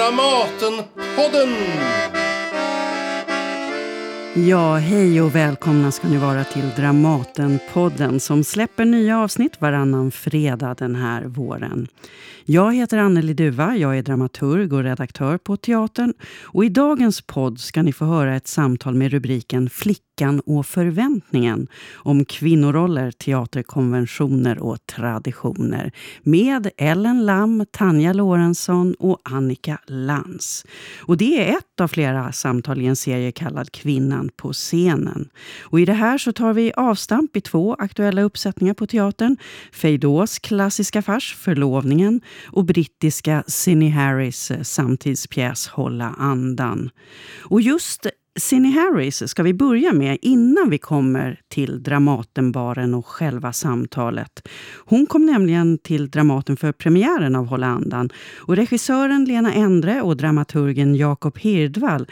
[0.00, 1.56] Dramatenpodden!
[4.48, 10.74] Ja, hej och välkomna ska ni vara till Dramatenpodden som släpper nya avsnitt varannan fredag
[10.74, 11.86] den här våren.
[12.44, 16.14] Jag heter Anneli Duva, jag är dramaturg och redaktör på teatern.
[16.42, 19.70] Och I dagens podd ska ni få höra ett samtal med rubriken
[20.20, 25.92] Flickan och förväntningen om kvinnoroller, teaterkonventioner och traditioner
[26.22, 30.64] med Ellen Lam, Tanja Lorentzon och Annika Lantz.
[31.00, 35.28] Och det är ett av flera samtal i en serie kallad Kvinnan på scenen.
[35.60, 39.36] Och I det här så tar vi avstamp i två aktuella uppsättningar på teatern.
[39.72, 46.90] Feydeaus klassiska fars Förlovningen och brittiska Cindy Harris eh, samtidspjäs Hålla andan.
[47.40, 48.06] Och just
[48.38, 54.48] Cindy Harris ska vi börja med innan vi kommer till Dramatenbaren och själva samtalet.
[54.84, 60.16] Hon kom nämligen till Dramaten för premiären av Hålla andan och regissören Lena Endre och
[60.16, 62.06] dramaturgen Jakob Hirdvall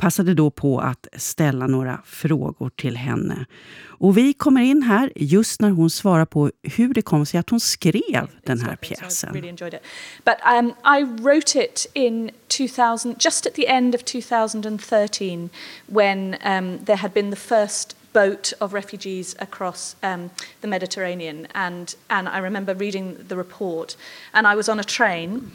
[0.00, 3.46] passade då på att ställa några frågor till henne.
[3.82, 7.50] Och vi kommer in här just när hon svarar på hur det kom sig att
[7.50, 9.32] hon skrev den här pjäsen.
[9.32, 9.78] really.
[10.24, 15.50] But um, I wrote it in 2000, just at the end of 2013,
[15.86, 20.30] when um, there had been the first boat of refugees across um,
[20.60, 21.46] the Mediterranean.
[21.54, 23.96] And, and I remember reading the report,
[24.34, 25.52] and I was on a train,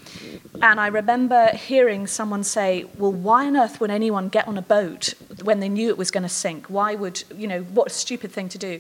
[0.62, 4.62] and I remember hearing someone say, Well, why on earth would anyone get on a
[4.62, 6.68] boat when they knew it was going to sink?
[6.68, 8.80] Why would, you know, what a stupid thing to do?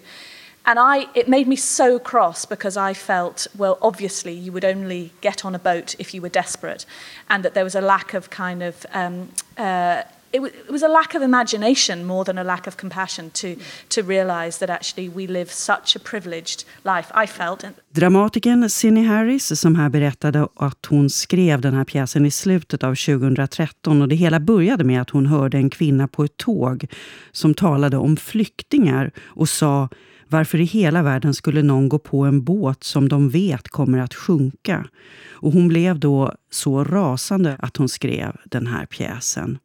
[0.67, 5.11] And I, it made me so cross because I felt, well, obviously you would only
[5.21, 6.87] get on a boat if you were desperate,
[7.29, 10.03] and that there was a lack of kind of um, uh,
[10.35, 13.55] it, w- it was a lack of imagination more than a lack of compassion to,
[13.89, 17.23] to realize that actually we live such a privileged life.
[17.23, 17.65] I felt.
[17.89, 22.95] Dramatikern Cindy Harris som här berättade att hon skrev den här pjäsen i slutet av
[22.95, 26.85] 2013 och det hela började med att hon hörde en kvinna på ett tåg
[27.31, 29.89] som talade om flyktingar och sa
[30.27, 34.13] varför i hela världen skulle någon gå på en båt som de vet kommer att
[34.13, 34.87] sjunka?
[35.31, 39.57] Och hon blev då så rasande att hon skrev den här pjäsen.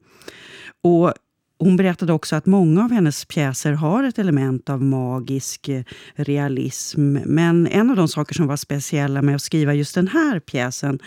[0.82, 1.12] Och
[1.60, 5.82] hon berättade också att många av hennes pjäser har ett element av magisk eh,
[6.14, 7.12] realism.
[7.12, 10.98] Men en av de saker som var speciella med att skriva just den här pjäsen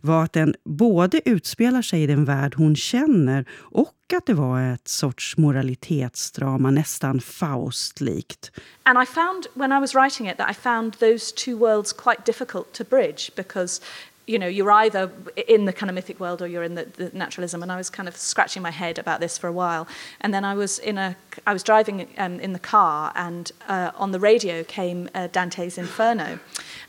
[0.00, 4.60] var att den både utspelar sig i den värld hon känner och att det var
[4.60, 8.50] ett sorts moralitetsdrama, nästan Faust-likt.
[8.82, 12.26] And I found when I was writing it that I found those two worlds quite
[12.26, 13.82] difficult to bridge because
[14.26, 15.10] you know you're either
[15.48, 17.62] in the kind of mythic world or you're in the, the naturalism.
[17.62, 19.86] And i was kind of scratching my head about this for a while.
[20.20, 21.16] And then i was in a
[21.46, 25.78] i was driving um, in the car and uh, on the radio came uh, dante's
[25.78, 26.38] inferno.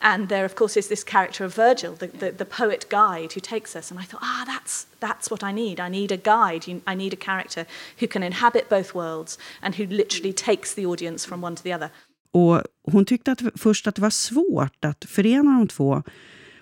[0.01, 3.39] And there of course is this character of virgil the, the, the poet guide who
[3.39, 3.91] takes us.
[3.91, 5.79] And i thought ah that's that's what i need.
[5.79, 6.65] I need a guide.
[6.87, 7.65] I need a character
[7.99, 11.73] who can inhabit both worlds and who literally takes the audience from one to the
[11.73, 11.91] other.
[12.31, 12.61] Och
[12.91, 16.03] hon tyckte att, först att det var svårt att förena de två.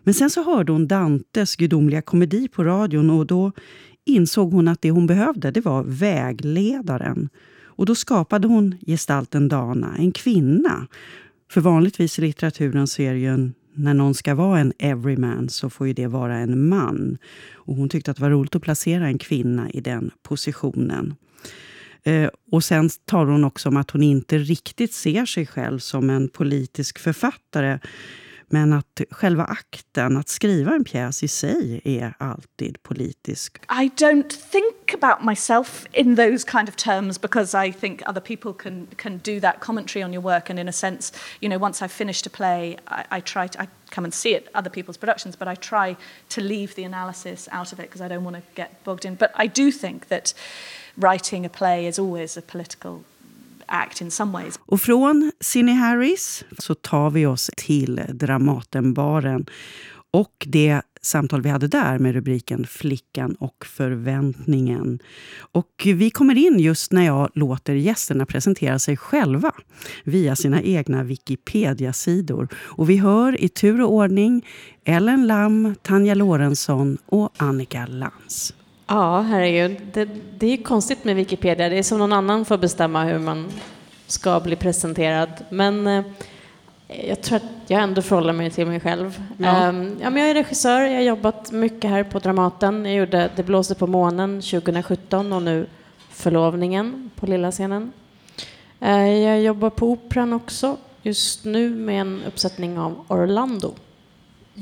[0.03, 3.51] Men sen så hörde hon Dantes gudomliga komedi på radion och då
[4.05, 7.29] insåg hon att det hon behövde det var vägledaren.
[7.63, 10.87] Och då skapade hon gestalten Dana, en kvinna.
[11.51, 15.49] För vanligtvis i litteraturen så är det ju en, när någon ska vara en everyman
[15.49, 17.17] så får ju det vara en man.
[17.53, 21.15] Och hon tyckte att det var roligt att placera en kvinna i den positionen.
[22.03, 26.09] Eh, och sen talar hon också om att hon inte riktigt ser sig själv som
[26.09, 27.79] en politisk författare.
[28.53, 33.57] Men att själva akten, att skriva en pjäs i sig, är alltid politisk.
[33.57, 38.53] I don't think about myself in those kind of terms because I think other people
[38.53, 41.85] can can do that commentary on your work and in a sense, you know, once
[41.85, 44.97] I've finished a play, I, I try to I come and see it, other people's
[44.97, 45.95] productions, but I try
[46.29, 49.15] to leave the analysis out of it because I don't want to get bogged in.
[49.15, 50.33] But I do think that
[50.97, 53.03] writing a play is always a political
[53.71, 54.59] act in some ways.
[54.65, 59.45] Och från Cine Harris så tar vi oss till Dramatenbaren
[60.13, 64.99] och det samtal vi hade där med rubriken Flickan och förväntningen.
[65.39, 69.51] Och vi kommer in just när jag låter gästerna presentera sig själva
[70.03, 72.47] via sina egna Wikipedia-sidor.
[72.55, 74.45] Och vi hör i tur och ordning
[74.85, 78.53] Ellen Lam, Tanja Lorentzon och Annika Lantz.
[78.91, 79.77] Ja, herregud.
[79.93, 81.69] Det, det är konstigt med Wikipedia.
[81.69, 83.51] Det är som någon annan får bestämma hur man
[84.07, 85.29] ska bli presenterad.
[85.49, 86.03] Men eh,
[86.87, 89.23] jag tror att jag ändå förhåller mig till mig själv.
[89.37, 89.63] Ja.
[89.63, 90.81] Ehm, ja, men jag är regissör.
[90.81, 92.85] Jag har jobbat mycket här på Dramaten.
[92.85, 95.67] Jag gjorde Det blåser på månen 2017 och nu
[96.09, 97.91] Förlovningen på lilla scenen.
[98.79, 103.73] Eh, jag jobbar på Operan också just nu med en uppsättning av Orlando.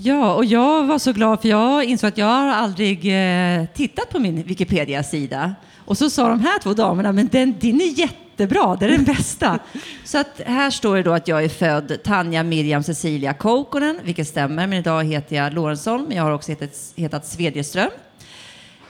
[0.02, 4.10] Ja, och jag var så glad för jag insåg att jag har aldrig eh, tittat
[4.10, 5.56] på min Wikipedia-sida.
[5.86, 9.04] Och så sa de här två damerna, men den, din är jättebra, det är den
[9.04, 9.60] bästa.
[10.04, 14.28] så att här står det då att jag är född Tanja Miriam Cecilia Koukonen, vilket
[14.28, 17.90] stämmer, men idag heter jag Lorentzon, men jag har också hetat, hetat Svedjeström.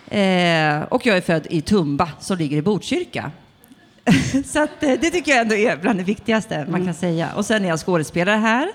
[0.08, 3.32] Eh, och jag är född i Tumba som ligger i Botkyrka.
[4.46, 7.30] så att, eh, det tycker jag ändå är bland det viktigaste man kan säga.
[7.36, 8.70] Och sen är jag skådespelare här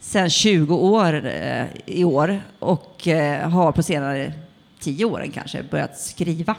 [0.00, 4.32] sedan 20 år eh, i år och eh, har på senare
[4.80, 6.56] 10 åren kanske börjat skriva.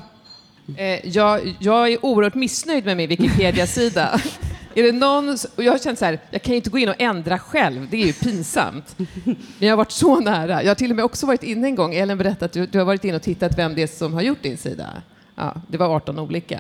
[0.78, 4.22] Eh, jag, jag är oerhört missnöjd med min Wikipedia-sida.
[4.76, 6.90] är det någon, och jag har känt så här, jag kan ju inte gå in
[6.90, 8.96] och ändra själv, det är ju pinsamt.
[9.24, 10.64] Men jag har varit så nära.
[10.64, 12.78] Jag har till och med också varit inne en gång, Ellen berättade att du, du
[12.78, 14.88] har varit inne och tittat vem det är som har gjort din sida.
[15.36, 16.60] Ja, det var 18 olika.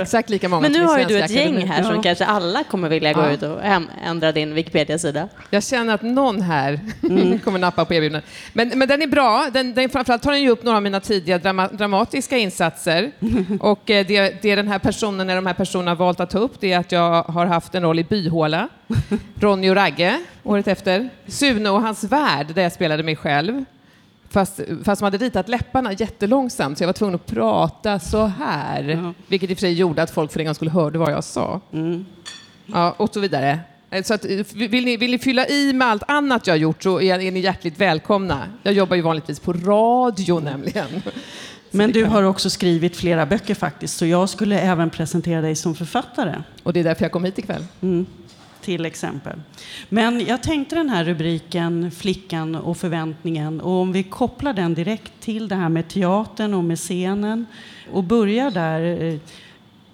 [0.00, 2.88] Exakt lika många Men nu har ju du ett gäng här som kanske alla kommer
[2.88, 3.30] vilja gå Ja.
[3.30, 3.60] ut och
[4.04, 5.28] ändra din Wikipedia-sida.
[5.50, 7.38] Jag känner att någon här Mm.
[7.44, 8.30] kommer nappa på erbjudandet.
[8.52, 9.46] Men, men den är bra.
[9.52, 13.12] Den, den, framförallt tar den ju upp några av mina tidiga drama, dramatiska insatser.
[13.60, 16.38] Och eh, det, det den här personen, när de här personerna har valt att ta
[16.38, 18.68] upp, det är att jag har haft en roll i Byhåla,
[19.40, 21.08] Ronny och Ragge, året efter.
[21.26, 23.64] Sune och hans värld, där jag spelade mig själv.
[24.30, 28.82] Fast, fast man hade ritat läpparna jättelångsamt, så jag var tvungen att prata så här.
[28.82, 29.12] Ja.
[29.26, 31.24] Vilket i och för sig gjorde att folk för en gång skulle hörde vad jag
[31.24, 31.60] sa.
[31.72, 32.06] Mm.
[32.66, 33.60] Ja, och så vidare.
[33.90, 36.58] Eh, Så att, eh, vill, ni, vill ni fylla i med allt annat jag har
[36.58, 38.42] gjort så är, är ni hjärtligt välkomna.
[38.62, 41.02] Jag jobbar ju vanligtvis på radio nämligen.
[41.70, 45.74] Men du har också skrivit flera böcker faktiskt, så jag skulle även presentera dig som
[45.74, 46.34] författare.
[46.62, 47.64] Och det är därför jag kom hit ikväll.
[47.80, 48.06] Mm,
[48.60, 49.40] till exempel.
[49.88, 55.12] Men jag tänkte den här rubriken Flickan och förväntningen och om vi kopplar den direkt
[55.20, 57.46] till det här med teatern och med scenen
[57.92, 59.02] och börjar där.
[59.02, 59.18] Eh,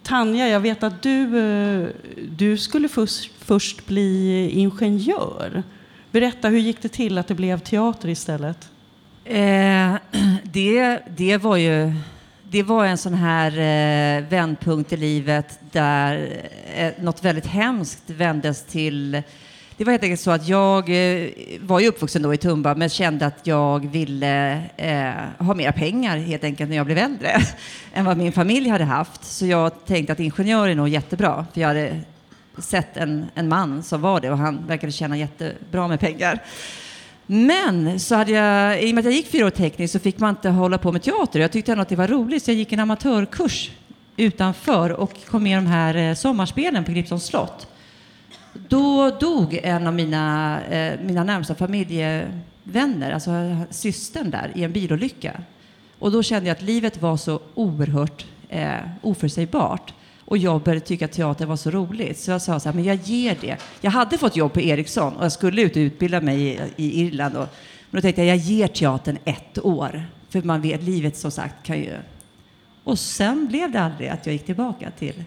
[0.03, 1.89] Tanja, jag vet att du, eh,
[2.29, 5.63] du skulle först, först bli ingenjör.
[6.11, 8.69] Berätta, hur gick det till att det blev teater istället?
[9.25, 9.95] Eh,
[10.43, 11.93] det, det var ju
[12.55, 16.43] det var en sån här eh, vändpunkt i livet där
[16.75, 19.23] eh, något väldigt hemskt vändes till
[19.77, 21.29] det var helt enkelt så att jag eh,
[21.61, 26.17] var ju uppvuxen då i Tumba men kände att jag ville eh, ha mera pengar
[26.17, 27.37] helt enkelt när jag blev äldre
[27.95, 29.25] än vad min familj hade haft.
[29.25, 32.01] Så jag tänkte att ingenjör är nog jättebra för jag hade
[32.59, 36.43] sett en, en man som var det och han verkade tjäna jättebra med pengar.
[37.27, 40.19] Men så hade jag, i och med att jag gick fyra år tekniskt så fick
[40.19, 41.41] man inte hålla på med teater.
[41.41, 43.71] Jag tyckte ändå att det var roligt så jag gick en amatörkurs
[44.17, 47.69] utanför och kom med i de här eh, sommarspelen på Gripsholms slott.
[48.69, 53.31] Då dog en av mina, eh, mina närmsta familjevänner, alltså
[53.71, 55.41] systern där, i en bilolycka.
[55.99, 59.95] Och då kände jag att livet var så oerhört eh, oförutsägbart.
[60.27, 62.19] Och jag började tycka att teater var så roligt.
[62.19, 63.57] Så jag sa så här, men jag ger det.
[63.81, 67.01] Jag hade fått jobb på Ericsson och jag skulle ut och utbilda mig i, i
[67.07, 67.37] Irland.
[67.37, 67.49] Och,
[67.91, 70.03] men då tänkte jag, jag ger teatern ett år.
[70.29, 71.91] För man vet, livet som sagt kan ju...
[72.85, 75.25] Och sen blev det aldrig att jag gick tillbaka till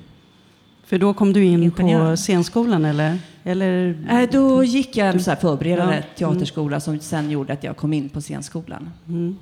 [0.86, 2.12] För då kom du in Ingenjör.
[2.12, 3.20] på scenskolan eller?
[3.44, 3.98] eller?
[4.08, 6.04] Nej, då gick jag en så förberedande Ja.
[6.18, 8.90] teaterskola som sen gjorde att jag kom in på scenskolan.
[9.08, 9.38] Mm.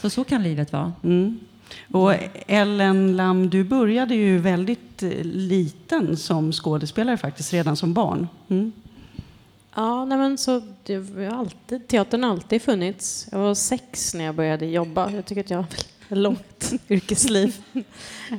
[0.00, 0.92] Så så kan livet vara.
[1.04, 1.40] Mm.
[1.92, 2.14] Och
[2.46, 8.28] Ellen Lam, du började ju väldigt eh, liten som skådespelare faktiskt, redan som barn.
[8.48, 8.72] Mm.
[9.74, 13.28] Ja, nej men så det har alltid, teatern har alltid funnits.
[13.32, 15.10] Jag var sex när jag började jobba.
[15.10, 15.66] Jag tycker att jag har
[16.08, 17.56] ett långt yrkesliv.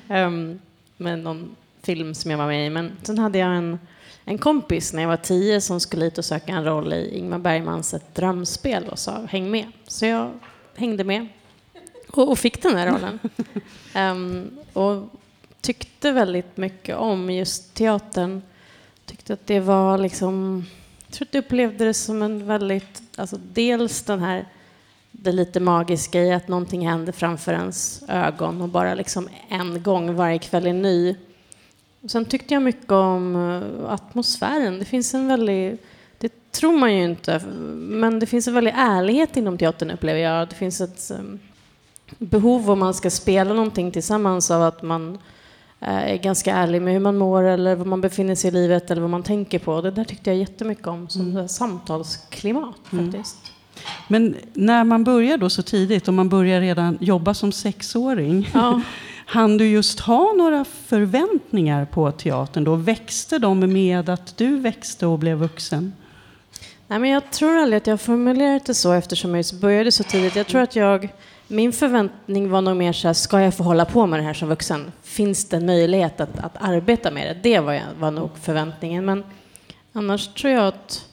[0.10, 0.60] um,
[0.98, 2.70] med någon film som jag var med i.
[2.70, 3.80] Men sen hade jag en,
[4.26, 7.40] en kompis när jag var tio som skulle hit och söka en roll i Ingmar
[7.40, 9.72] Bergmans Ett drömspel och sa häng med.
[9.88, 10.32] Så jag
[10.76, 11.28] hängde med
[12.18, 13.20] och, och fick den här rollen.
[13.94, 15.10] Ehm, och
[15.62, 18.42] tyckte väldigt mycket om just teatern.
[19.06, 20.66] Tyckte att det var liksom...
[21.08, 23.02] Jag tror att jag upplevde det som en väldigt...
[23.16, 24.46] Alltså dels den här
[25.12, 30.16] det lite magiska i att någonting händer framför ens ögon och bara liksom en gång
[30.16, 31.16] varje kväll är ny.
[32.02, 34.80] Och sen tyckte jag mycket om eh, atmosfären.
[34.80, 35.86] Det finns en väldigt...
[36.18, 37.40] Det tror man ju inte,
[37.74, 40.50] men det finns en väldig ärlighet inom teatern upplever jag.
[40.50, 41.40] Det finns ett um,
[42.18, 45.18] behov om man ska spela någonting tillsammans av att man
[45.80, 48.92] eh, är ganska ärlig med hur man mår eller var man befinner sig i livet
[48.92, 49.82] eller vad man tänker på.
[49.82, 51.48] Det där tyckte jag jättemycket om som mm.
[51.48, 53.38] samtalsklimat faktiskt.
[54.08, 58.82] Men när man börjar då så tidigt och man börjar redan jobba som sexåring, Ja.
[59.26, 62.76] hann du just ha några förväntningar på teatern då?
[62.76, 65.94] Växte de med att du växte och blev vuxen?
[66.88, 70.36] Nej, men jag tror aldrig att jag formulerat det så eftersom jag började så tidigt.
[70.36, 71.10] Jag tror att jag,
[71.48, 74.34] min förväntning var nog mer så här, ska jag få hålla på med det här
[74.34, 74.92] som vuxen?
[75.04, 77.50] Finns det en möjlighet att, att arbeta med det?
[77.50, 79.06] Det var, jag, var nog förväntningen.
[79.06, 79.24] Men
[79.94, 81.06] annars tror jag att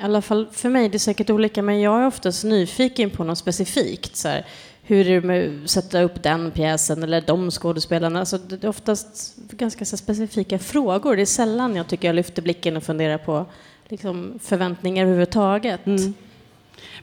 [0.00, 3.24] I alla fall för mig, det är säkert olika, men jag är oftast nyfiken på
[3.24, 4.16] något specifikt.
[4.16, 4.46] Så här,
[4.82, 8.20] hur är det med att sätta upp den pjäsen eller de skådespelarna?
[8.20, 11.16] Alltså, det är oftast ganska så specifika frågor.
[11.16, 13.46] Det är sällan jag tycker jag lyfter blicken och funderar på
[13.88, 15.86] liksom, förväntningar överhuvudtaget.
[15.86, 16.14] Mm.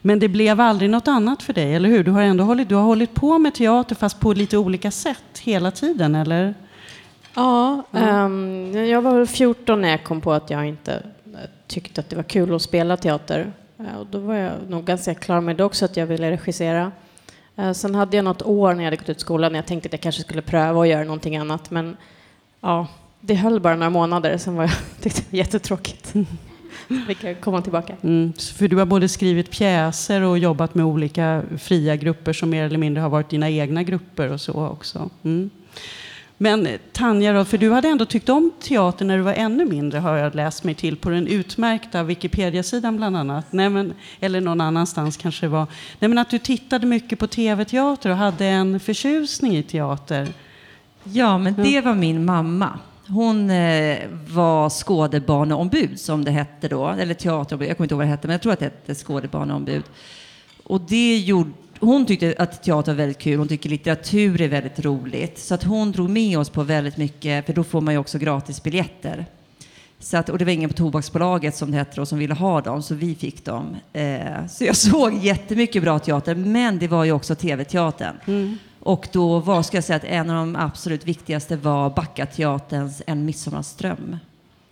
[0.04, 2.04] Men det blev aldrig något annat för dig, eller hur?
[2.04, 5.38] Du har ändå hållit, du har hållit på med teater fast på lite olika sätt
[5.38, 6.54] hela tiden, eller?
[7.34, 10.92] Ja, um, jag var väl 14 när jag kom på att jag inte
[11.26, 13.52] eh, tyckte att det var kul att spela teater.
[13.80, 16.92] Uh, och då var jag nog ganska klar med det också, att jag ville regissera.
[17.58, 19.86] Uh, sen hade jag något år när jag hade gått ut skolan när jag tänkte
[19.86, 21.70] att jag kanske skulle pröva att göra någonting annat.
[21.70, 21.96] Men
[22.60, 22.86] ja,
[23.20, 26.14] det höll bara några månader, sen var jag, tyckte det var jättetråkigt.
[27.06, 27.96] fick jag komma tillbaka.
[28.02, 32.64] Mm, för du har både skrivit pjäser och jobbat med olika fria grupper som mer
[32.64, 35.10] eller mindre har varit dina egna grupper och så också.
[35.22, 35.50] Mm.
[36.42, 39.98] Men Tanja, då, för du hade ändå tyckt om teater när du var ännu mindre,
[39.98, 43.52] har jag läst mig till på den utmärkta Wikipedia-sidan bland annat.
[43.52, 45.66] Nej, men, eller någon annanstans kanske det var.
[45.98, 50.28] Nej, men att du tittade mycket på tv-teater och hade en förtjusning i teater.
[51.04, 52.78] Ja, men det var min mamma.
[53.12, 58.06] Hon eh, var skådebaneombud som det hette då, eller teaterombud, jag kommer inte ihåg vad
[58.06, 59.82] det hette, men jag tror att det hette skådebaneombud.
[60.64, 61.50] Och det gjorde,
[61.80, 65.38] hon tyckte att teater var väldigt kul, hon tycker litteratur är väldigt roligt.
[65.38, 68.18] Så att hon drog med oss på väldigt mycket, för då får man ju också
[68.18, 69.26] gratisbiljetter.
[69.98, 72.60] Så att, och det var ingen på Tobaksbolaget som det hette då som ville ha
[72.60, 73.76] dem, så vi fick dem.
[73.92, 78.16] Eh, så jag såg jättemycket bra teater, men det var ju också tv-teatern.
[78.26, 78.58] Mm.
[78.84, 83.24] Och då var, ska jag säga att en av de absolut viktigaste var Backateaterns En
[83.24, 84.16] midsommarström.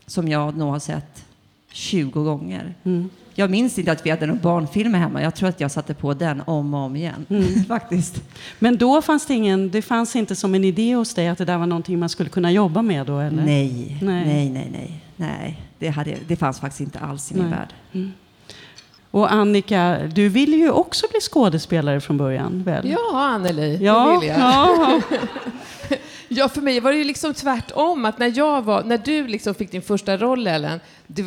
[0.07, 1.25] Som jag nog har sett
[1.73, 2.75] 20 gånger.
[2.85, 3.11] Mm.
[3.35, 5.23] Jag minns inte att vi hade någon barnfilm hemma.
[5.23, 7.27] Jag tror att jag satte på den om och om igen.
[7.29, 7.65] Mm.
[7.69, 8.23] Faktiskt.
[8.59, 11.45] Men då fanns det ingen, det fanns inte som en idé hos dig att det
[11.45, 13.19] där var någonting man skulle kunna jobba med då?
[13.19, 13.45] Eller?
[13.45, 14.25] Nej, Nej.
[14.25, 15.05] nej, nej, nej.
[15.17, 15.63] nej.
[15.79, 17.59] Det, hade, det fanns faktiskt inte alls i min Nej.
[17.59, 18.09] värld.
[19.11, 22.91] Och Annika, du ville ju också bli skådespelare från början, väl?
[22.91, 24.39] Ja, Anneli, ja, det vill jag.
[24.39, 25.01] ja.
[26.33, 28.05] Ja, för mig var det ju liksom tvärtom.
[28.05, 31.25] Att när, jag var, när du liksom fick din första roll, Ellen, det,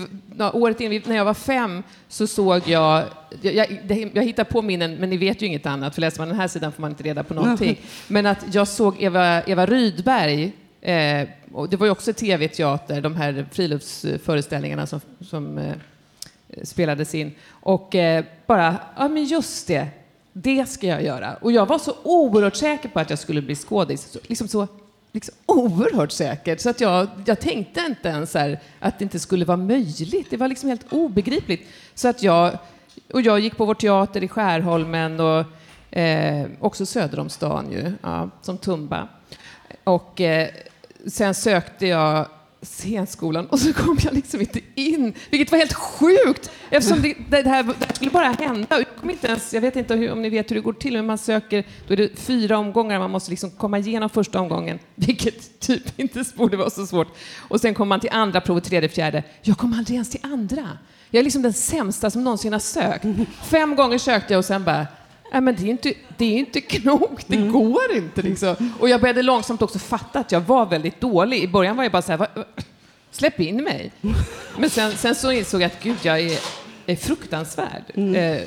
[0.54, 3.04] året innan, när jag var fem, så såg jag...
[3.42, 6.28] Jag, jag, jag hittar på minnen, men ni vet ju inget annat, för läser man
[6.28, 7.80] den här sidan får man inte reda på någonting.
[8.08, 10.44] Men att jag såg Eva, Eva Rydberg,
[10.82, 11.28] eh,
[11.70, 15.74] det var ju också tv-teater, de här friluftsföreställningarna som, som eh,
[16.64, 17.32] spelades in.
[17.50, 19.88] Och eh, bara, ja men just det,
[20.34, 21.36] det ska jag göra.
[21.42, 24.18] Och jag var så oerhört säker på att jag skulle bli skådis.
[24.28, 24.68] Liksom så
[25.14, 26.58] liksom oerhört säker.
[26.58, 30.28] Så att jag, jag tänkte inte ens så här, att det inte skulle vara möjligt.
[30.30, 31.68] Det var liksom helt obegripligt.
[31.94, 32.58] Så att jag,
[33.14, 35.46] och jag gick på vår teater i Skärholmen och
[35.98, 39.08] eh, också söder om stan ju, ja, som Tumba.
[39.84, 40.50] Och eh,
[41.08, 42.28] sen sökte jag
[42.64, 47.50] scenskolan och så kom jag liksom inte in, vilket var helt sjukt eftersom det, det,
[47.50, 48.68] här, det här skulle bara hända.
[48.70, 50.94] Jag, kom inte ens, jag vet inte hur, om ni vet hur det går till,
[50.94, 54.80] men man söker, då är det fyra omgångar, man måste liksom komma igenom första omgången,
[54.96, 57.08] vilket typ inte borde vara så svårt.
[57.38, 59.24] Och sen kommer man till andra provet, tredje, fjärde.
[59.42, 60.70] Jag kom aldrig ens till andra.
[61.10, 63.06] Jag är liksom den sämsta som någonsin har sökt.
[63.44, 64.88] Fem gånger sökte jag och sen bara,
[65.34, 68.22] Nej, men det är inte, det är inte knokt, det går inte.
[68.22, 68.74] Liksom.
[68.80, 71.44] Och jag började långsamt också fatta att jag var väldigt dålig.
[71.44, 72.28] I början var jag bara så här, "Va-
[73.12, 73.92] släpp in mig.
[74.58, 76.40] Men sen, sen så insåg jag att gud, jag är,
[76.86, 77.84] är fruktansvärd.
[77.96, 78.42] Eh,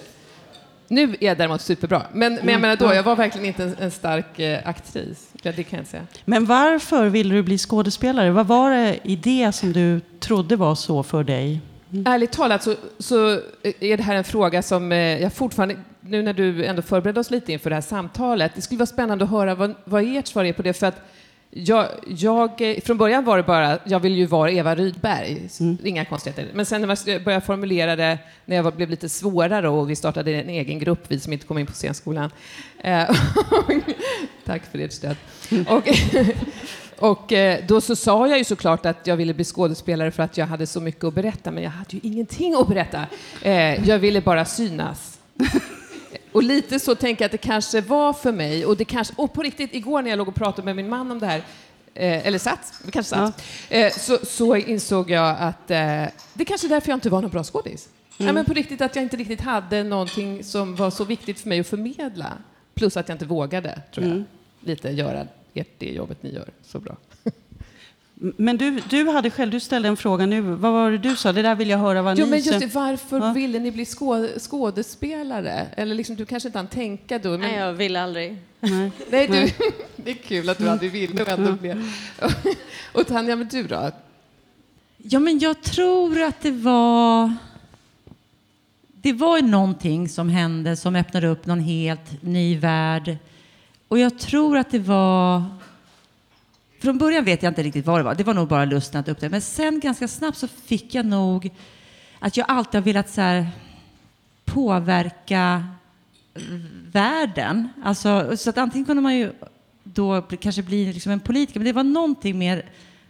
[0.88, 2.02] nu är jag däremot superbra.
[2.12, 5.28] Men, men jag menar då, jag var verkligen inte en, en stark eh, aktris.
[5.42, 6.06] Ja, det kan jag säga.
[6.24, 8.30] Men varför ville du bli skådespelare?
[8.30, 11.60] Vad var det i det som du trodde var så för dig?
[12.04, 16.32] Ärligt talat så, så är det här en fråga som eh, jag fortfarande, nu när
[16.32, 19.54] du ändå förberedde oss lite inför det här samtalet, det skulle vara spännande att höra
[19.54, 21.02] vad, vad ert svar är på det, för att
[21.50, 25.48] jag, jag, eh, från början var det bara, jag vill ju vara Eva Rydberg,
[25.84, 26.48] inga konstigheter.
[26.54, 30.34] Men sen när jag började formulera det, när jag blev lite svårare och vi startade
[30.34, 32.30] en egen grupp, vi som inte kom in på scenskolan.
[32.78, 33.10] Eh,
[34.44, 35.16] tack för ert stöd.
[35.68, 35.88] Och,
[36.98, 40.36] och eh, då så sa jag ju såklart att jag ville bli skådespelare för att
[40.36, 43.06] jag hade så mycket att berätta, men jag hade ju ingenting att berätta.
[43.42, 45.18] Eh, jag ville bara synas.
[46.32, 48.66] Och lite så tänker jag att det kanske var för mig.
[48.66, 51.10] Och, det kanske, och på riktigt, igår när jag låg och pratade med min man
[51.10, 51.42] om det här,
[51.94, 56.66] eh, eller satt, vi kanske satt, eh, så, så insåg jag att eh, det kanske
[56.66, 57.88] är därför jag inte var någon bra skådis.
[58.16, 61.48] Ja, men på riktigt att jag inte riktigt hade någonting som var så viktigt för
[61.48, 62.32] mig att förmedla.
[62.74, 64.24] Plus att jag inte vågade, tror jag,
[64.60, 65.26] lite göra
[65.56, 66.96] ert, det jobbet ni gör så bra.
[68.18, 70.40] Men du, du hade själv, du ställde en fråga nu.
[70.40, 71.32] Vad var det du sa?
[71.32, 73.32] Det där vill jag höra vad Jo, ni men just det, varför Ja.
[73.32, 75.66] ville ni bli skå skådespelare?
[75.76, 77.30] Eller liksom, du kanske inte hann tänka då.
[77.30, 77.40] Men...
[77.40, 78.36] Nej, jag vill aldrig.
[78.60, 78.90] Nej.
[79.10, 81.92] Nej, du, det är kul att du aldrig ville och ändå blev.
[82.92, 83.90] Och Tanja, men du då?
[84.96, 87.34] Ja, men jag tror att det var...
[88.92, 93.16] det var någonting som hände som öppnade upp någon helt ny värld.
[93.88, 95.44] Och jag tror att det var...
[96.80, 98.14] Från början vet jag inte riktigt vad det var.
[98.14, 99.30] Det var nog bara lusten att upptäcka.
[99.30, 101.50] Men sen ganska snabbt så fick jag nog
[102.18, 103.46] att jag alltid har velat så här,
[104.44, 105.66] påverka
[106.92, 107.68] världen.
[107.84, 109.32] Alltså, så att antingen kunde man ju
[109.82, 112.62] då kanske bli liksom en politiker, men det var någonting med,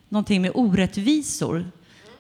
[0.08, 1.70] någonting med orättvisor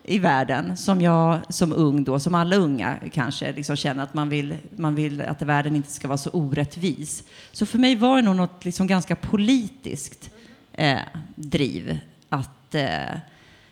[0.06, 4.28] i världen som jag som ung då, som alla unga kanske liksom känner att man
[4.28, 7.24] vill, man vill att världen inte ska vara så orättvis.
[7.52, 10.30] Så för mig var det nog något liksom ganska politiskt
[10.72, 10.98] eh,
[11.34, 11.98] driv
[12.28, 13.18] att eh,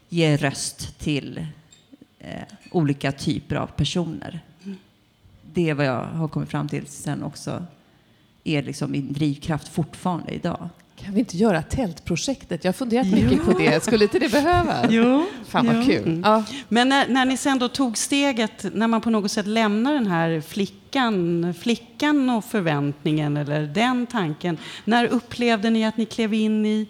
[0.08, 1.46] ge röst till
[2.18, 4.40] eh, olika typer av personer.
[5.52, 7.66] Det är vad jag har kommit fram till sen också
[8.44, 10.68] är liksom min drivkraft fortfarande idag.
[11.04, 12.64] Kan vi inte göra tältprojektet?
[12.64, 13.84] Jag har funderat mycket på det.
[13.84, 14.86] Skulle inte det behövas?
[14.90, 15.26] Jo.
[15.46, 15.82] Fan vad jo.
[15.84, 16.08] kul.
[16.08, 16.20] Mm.
[16.24, 16.44] Ja.
[16.68, 20.06] Men när, när ni sen då tog steget, när man på något sätt lämnar den
[20.06, 24.58] här flickan, flickan och förväntningen eller den tanken.
[24.84, 26.88] När upplevde ni att ni klev in i,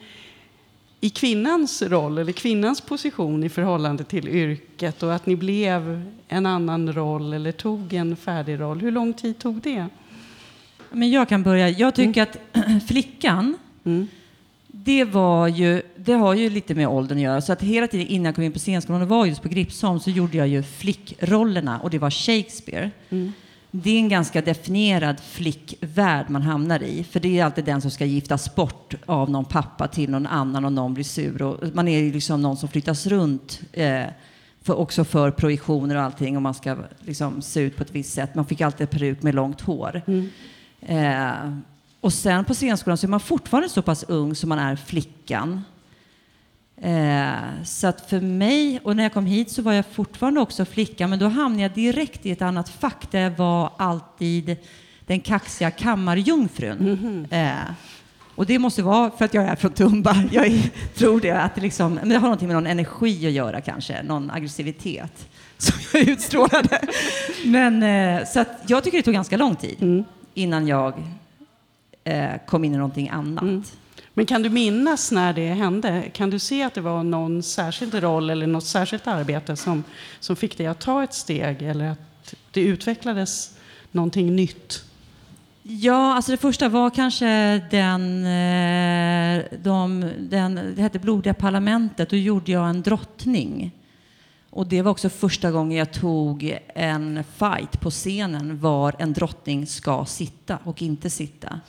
[1.00, 6.46] i kvinnans roll eller kvinnans position i förhållande till yrket och att ni blev en
[6.46, 8.80] annan roll eller tog en färdig roll?
[8.80, 9.86] Hur lång tid tog det?
[10.90, 11.68] Men jag kan börja.
[11.68, 12.36] Jag tycker att
[12.88, 14.08] flickan, Mm.
[14.66, 17.40] det var ju, det har ju lite med åldern att göra.
[17.40, 20.00] Så att hela tiden innan jag kom in på scenskolan och var just på Gripsholm
[20.00, 22.90] så gjorde jag ju flickrollerna och det var Shakespeare.
[23.70, 27.04] Det är en ganska definierad flickvärld man hamnar i.
[27.04, 30.64] För det är alltid den som ska giftas bort av någon pappa till någon annan
[30.64, 31.42] och någon blir sur.
[31.42, 33.60] Och man är ju liksom någon som flyttas runt.
[33.72, 34.02] Eh,
[34.62, 38.12] för, också för projektioner och allting och man ska liksom se ut på ett visst
[38.12, 38.34] sätt.
[38.34, 40.02] Man fick alltid peruk med långt hår.
[40.80, 41.32] Eh,
[42.04, 45.64] och sen på scenskolan så är man fortfarande så pass ung som man är flickan.
[46.76, 50.64] Eh, så att för mig, och när jag kom hit så var jag fortfarande också
[50.64, 54.56] flicka, men då hamnade jag direkt i ett annat fack där jag var alltid
[55.06, 57.26] den kaxiga kammarjungfrun.
[57.30, 57.54] Eh,
[58.34, 60.16] och det måste vara för att jag är från Tumba.
[60.32, 63.32] Jag är, tror det, att det, liksom, men det har någonting med någon energi att
[63.32, 65.28] göra kanske, någon aggressivitet
[65.58, 66.80] som jag utstrålade.
[67.44, 70.94] Men, eh, så att jag tycker det tog ganska lång tid innan jag
[72.04, 73.72] eh, kom in i någonting annat.
[74.14, 76.10] Men kan du minnas när det hände?
[76.12, 79.84] Kan du se att det var någon särskild roll eller något särskilt arbete som,
[80.20, 83.58] som fick dig att ta ett steg eller att det utvecklades
[83.92, 84.84] någonting nytt?
[85.62, 92.10] Ja, alltså det första var kanske den, eh, de, den det hette Blodiga parlamentet.
[92.10, 93.72] Då gjorde jag en drottning.
[94.50, 99.66] Och det var också första gången jag tog en fight på scenen var en drottning
[99.66, 101.60] ska sitta och inte sitta.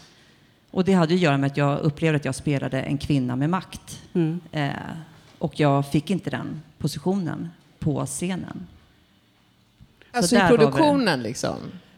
[0.75, 3.49] Och det hade att göra med att jag upplevde att jag spelade en kvinna med
[3.49, 4.01] makt.
[4.13, 4.39] Mm.
[4.51, 4.69] Eh,
[5.39, 8.67] och jag fick inte den positionen på scenen.
[10.11, 11.55] Alltså i produktionen liksom?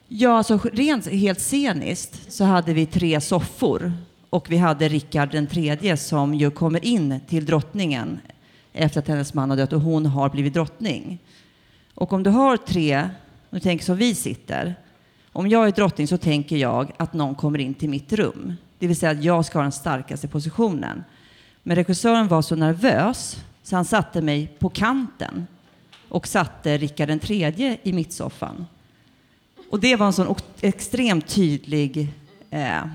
[0.08, 3.94] Ja, alltså rent helt sceniskt så hade vi tre soffor
[4.30, 8.20] och vi hade Rickard den tredje som ju kommer in till drottningen
[8.74, 11.20] efter att hennes man har dött och hon har blivit drottning.
[11.94, 13.10] Och om du har tre,
[13.50, 14.76] nu tänker som vi sitter,
[15.32, 18.56] om jag är drottning så tänker jag att någon kommer in till mitt rum.
[18.80, 21.04] Det vill säga att jag ska ha den starkaste positionen.
[21.63, 25.48] Men regissören var så nervös så han satte mig på kanten
[26.10, 28.66] och satte Rickard den tredje i mittsoffan.
[29.70, 32.13] Och det var en sån extremt tydlig
[32.50, 32.86] eh, eh,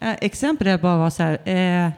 [0.00, 1.90] exempel där jag bara var så här, eh,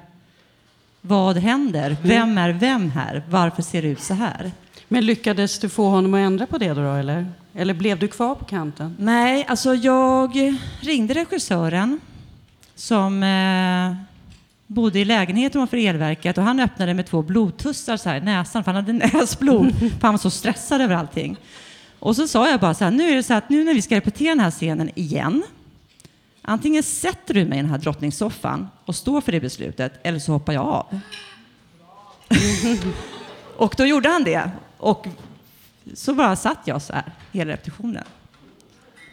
[1.00, 1.96] vad händer?
[2.02, 3.22] Vem är vem här?
[3.28, 4.52] Varför ser det ut så här?
[4.88, 7.26] Men lyckades du få honom att ändra på det då eller?
[7.54, 8.96] Eller blev du kvar på kanten?
[8.98, 12.00] Nej, alltså jag ringde regissören
[12.80, 13.94] som eh,
[14.66, 18.64] bodde i lägenheten ovanför elverket och han öppnade med två blodtussar så här i näsan
[18.64, 21.36] för han hade näsblod för han var så stressad över allting.
[21.98, 23.82] Och så sa jag bara så här, nu är det så att nu när vi
[23.82, 25.42] ska repetera den här scenen igen,
[26.42, 30.32] antingen sätter du mig i den här drottningssoffan och står för det beslutet eller så
[30.32, 31.00] hoppar jag av.
[33.56, 34.50] och då gjorde han det.
[34.76, 35.06] Och
[35.94, 38.04] så bara satt jag så här hela repetitionen.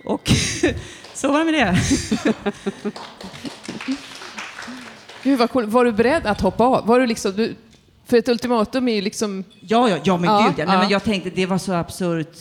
[0.06, 0.32] Och
[1.14, 1.78] så var det med det.
[5.24, 5.70] Gud vad coolt.
[5.70, 6.88] Var du beredd att hoppa av?
[6.88, 7.56] Var du liksom, du,
[8.06, 9.44] för ett ultimatum är ju liksom...
[9.60, 10.60] Ja, ja, ja men Ja, gud.
[10.60, 10.66] Ja.
[10.66, 10.82] Nej, ja.
[10.82, 12.38] men jag tänkte det var så absurt.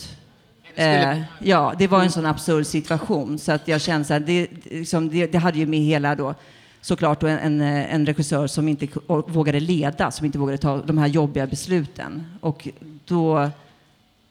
[0.75, 4.47] Eh, ja, det var en sån absurd situation så att jag kände så här, det,
[4.63, 6.35] liksom, det, det hade ju med hela då
[6.81, 10.97] såklart då en, en, en regissör som inte vågade leda, som inte vågade ta de
[10.97, 12.25] här jobbiga besluten.
[12.41, 12.67] Och
[13.05, 13.49] då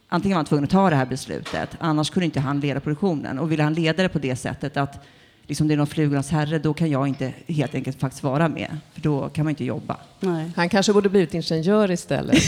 [0.09, 3.39] antingen var han tvungen att ta det här beslutet, annars kunde inte han leda produktionen.
[3.39, 5.07] Och ville han leda det på det sättet att
[5.47, 8.77] liksom det är någon flugornas herre, då kan jag inte helt enkelt faktiskt vara med.
[8.93, 9.97] För då kan man inte jobba.
[10.21, 10.51] Nej.
[10.57, 12.43] Han kanske borde blivit ingenjör istället.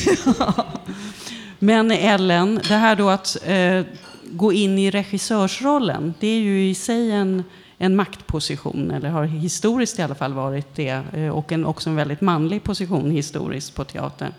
[1.58, 3.82] Men Ellen, det här då att eh,
[4.30, 7.44] gå in i regissörsrollen, det är ju i sig en,
[7.78, 11.96] en maktposition, eller har historiskt i alla fall varit det, eh, och en, också en
[11.96, 14.32] väldigt manlig position historiskt på teatern.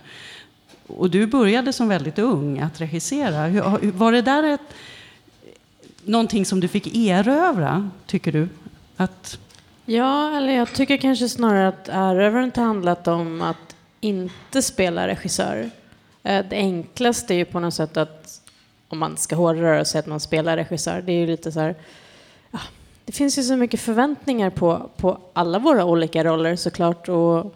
[0.88, 3.45] Och du började som väldigt ung att regissera.
[3.45, 4.74] Hur, var det där ett,
[6.06, 8.50] någonting som du fick erövra, tycker du?
[8.98, 9.40] Att...
[9.86, 15.70] Ja, eller jag tycker kanske snarare att erövrandet har handlat om att inte spela regissör.
[16.24, 18.42] Eh, det enklaste är ju på något sätt att,
[18.88, 21.02] om man ska hårdröra sig, att man spelar regissör.
[21.02, 21.76] Det är ju lite så här,
[22.52, 22.60] ja,
[23.06, 27.10] det finns ju så mycket förväntningar på, på alla våra olika roller såklart.
[27.10, 27.56] Och,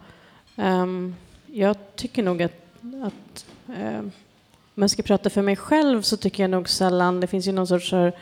[0.56, 2.62] um, jag tycker nog att,
[3.02, 4.12] att um,
[4.74, 7.52] om jag ska prata för mig själv så tycker jag nog sällan, det finns ju
[7.52, 8.12] någon sorts här,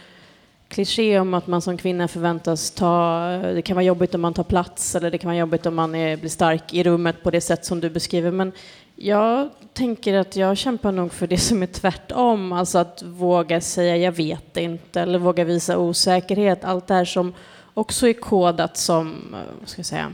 [0.73, 3.21] kliché om att man som kvinna förväntas ta,
[3.55, 5.95] det kan vara jobbigt om man tar plats eller det kan vara jobbigt om man
[5.95, 8.31] är, blir stark i rummet på det sätt som du beskriver.
[8.31, 8.53] Men
[8.97, 13.97] jag tänker att jag kämpar nog för det som är tvärtom, alltså att våga säga
[13.97, 16.65] jag vet inte eller våga visa osäkerhet.
[16.65, 17.35] Allt det här som
[17.75, 19.15] också är kodat som,
[19.61, 20.13] vad ska jag säga,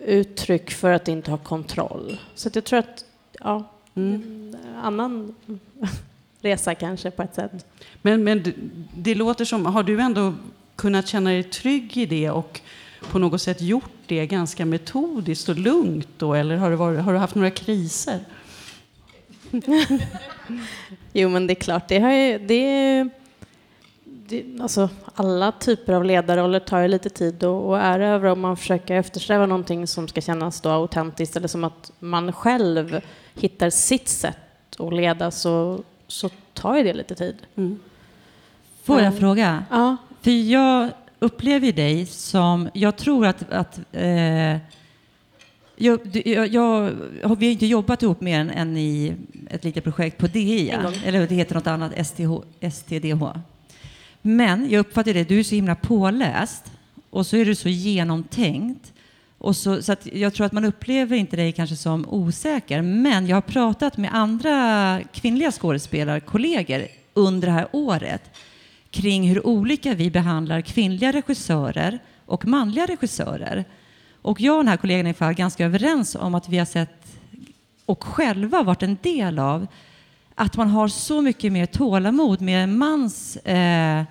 [0.00, 2.20] uttryck för att inte ha kontroll.
[2.34, 3.04] Så jag tror att,
[3.40, 4.56] ja, mm.
[4.82, 5.34] annan
[6.42, 7.66] resa kanske på ett sätt.
[8.02, 8.54] Men, men det,
[8.96, 10.34] det låter som, har du ändå
[10.76, 12.60] kunnat känna dig trygg i det och
[13.10, 17.18] på något sätt gjort det ganska metodiskt och lugnt då, eller har, varit, har du
[17.18, 18.20] haft några kriser?
[21.12, 23.08] jo, men det är klart, det har ju, det,
[24.04, 28.40] det, alltså, alla typer av ledarroller tar ju lite tid och, och ära över om
[28.40, 33.00] man försöker eftersträva någonting som ska kännas då autentiskt eller som att man själv
[33.34, 34.36] hittar sitt sätt
[34.78, 37.36] att leda så, så tar ju det lite tid.
[37.56, 37.78] Mm.
[38.82, 39.64] Får jag fråga?
[39.70, 39.96] Ja.
[40.20, 44.56] För jag upplever dig som, jag tror att, att eh,
[45.76, 49.14] jag, jag, jag, vi har inte jobbat ihop mer än, än i
[49.50, 50.70] ett litet projekt på DI,
[51.04, 52.30] eller det heter något annat, STH,
[52.72, 53.24] STDH.
[54.22, 56.72] Men jag uppfattar det, du är så himla påläst
[57.10, 58.92] och så är du så genomtänkt.
[59.42, 62.82] Och så, så jag tror att man upplever inte dig kanske som osäker.
[62.82, 68.30] Men jag har pratat med andra kvinnliga skådespelarkollegor under det här året
[68.90, 73.64] kring hur olika vi behandlar kvinnliga regissörer och manliga regissörer.
[74.22, 77.06] Och jag och den här kollegan är ganska överens om att vi har sett
[77.86, 79.66] och själva varit en del av
[80.34, 84.02] att man har så mycket mer tålamod med en mans eh,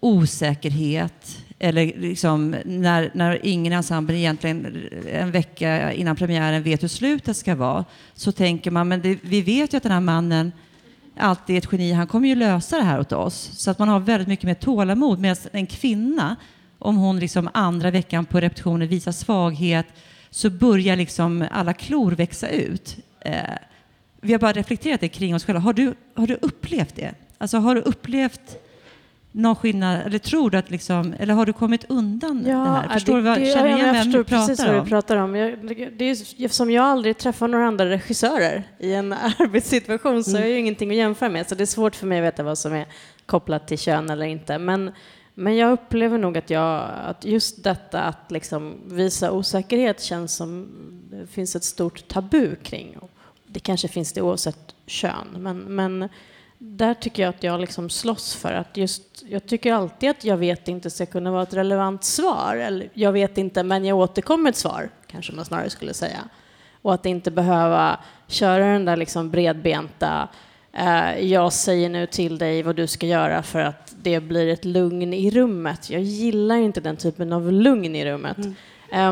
[0.00, 7.36] osäkerhet eller liksom när, när ingen ensemble egentligen en vecka innan premiären vet hur slutet
[7.36, 10.52] ska vara så tänker man men det, vi vet ju att den här mannen
[11.18, 13.50] alltid är ett geni, han kommer ju lösa det här åt oss.
[13.54, 15.18] Så att man har väldigt mycket mer tålamod.
[15.18, 16.36] Medan en kvinna,
[16.78, 19.86] om hon liksom andra veckan på repetitionen visar svaghet
[20.30, 22.96] så börjar liksom alla klor växa ut.
[23.20, 23.42] Eh,
[24.20, 25.60] vi har bara reflekterat det kring oss själva.
[25.60, 27.14] Har du, har du upplevt det?
[27.38, 28.56] Alltså har du upplevt
[29.32, 30.00] någon skillnad?
[30.06, 32.88] Eller tror du att liksom, eller har du kommit undan ja, det här?
[32.88, 35.36] Förstår det, du vad, känner igen vem förstår du pratar precis vad du pratar om.
[35.36, 35.58] Jag,
[35.98, 40.42] det är, eftersom jag aldrig träffar några andra regissörer i en arbetssituation så mm.
[40.42, 41.48] har jag ju ingenting att jämföra med.
[41.48, 42.86] Så det är svårt för mig att veta vad som är
[43.26, 44.58] kopplat till kön eller inte.
[44.58, 44.90] Men,
[45.34, 50.68] men jag upplever nog att, jag, att just detta att liksom visa osäkerhet känns som
[51.10, 52.96] det finns ett stort tabu kring.
[53.46, 56.08] Det kanske finns det oavsett kön, men, men
[56.58, 60.36] där tycker jag att jag liksom slåss för att just, jag tycker alltid att jag
[60.36, 62.56] vet inte ska kunna vara ett relevant svar.
[62.56, 66.18] Eller jag vet inte, men jag återkommer ett svar, kanske man snarare skulle säga.
[66.82, 70.28] Och att inte behöva köra den där liksom bredbenta,
[70.72, 74.64] eh, jag säger nu till dig vad du ska göra för att det blir ett
[74.64, 75.90] lugn i rummet.
[75.90, 78.38] Jag gillar inte den typen av lugn i rummet.
[78.38, 78.54] Mm.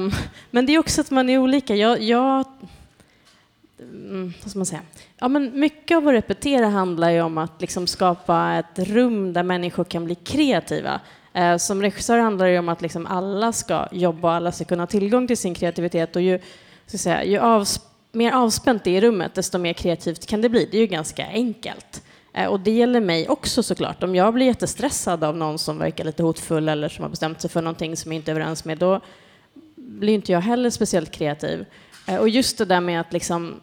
[0.05, 0.13] Um,
[0.51, 1.75] men det är också att man är olika.
[1.75, 2.45] Jag, jag
[3.81, 4.83] mm, vad ska man säga?
[5.19, 9.43] Ja, men mycket av att repetera handlar ju om att liksom skapa ett rum där
[9.43, 11.01] människor kan bli kreativa.
[11.33, 14.83] Eh, som regissör handlar det om att liksom alla ska jobba och alla ska kunna
[14.83, 16.17] ha tillgång till sin kreativitet.
[16.17, 16.41] Och ju,
[16.87, 17.81] ska säga, ju avs
[18.13, 20.69] mer avspänt det är i rummet, desto mer kreativt kan det bli.
[20.71, 22.03] Det är ju ganska enkelt.
[22.33, 24.03] Eh, och det gäller mig också såklart.
[24.03, 27.51] Om jag blir jättestressad av någon som verkar lite hotfull eller som har bestämt sig
[27.51, 29.01] för någonting som jag inte är överens med, då
[29.77, 31.65] blir inte jag heller speciellt kreativ.
[32.07, 33.61] Eh, och just det där med att liksom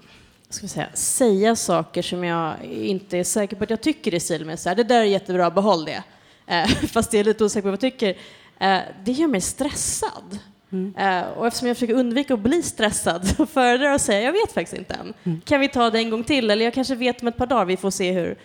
[0.53, 4.45] ska säga, säga saker som jag inte är säker på att jag tycker i stil
[4.45, 4.59] med.
[4.59, 6.03] Så här, det där är jättebra, behåll det.
[6.47, 8.17] Eh, fast jag är lite osäker på vad jag tycker.
[8.59, 10.39] Eh, det gör mig stressad.
[10.71, 10.95] Mm.
[10.97, 14.31] Eh, och eftersom jag försöker undvika att bli stressad så föredrar jag att säga jag
[14.31, 15.13] vet faktiskt inte än.
[15.23, 15.41] Mm.
[15.41, 16.51] Kan vi ta det en gång till?
[16.51, 18.37] Eller jag kanske vet om ett par dagar, vi får se hur.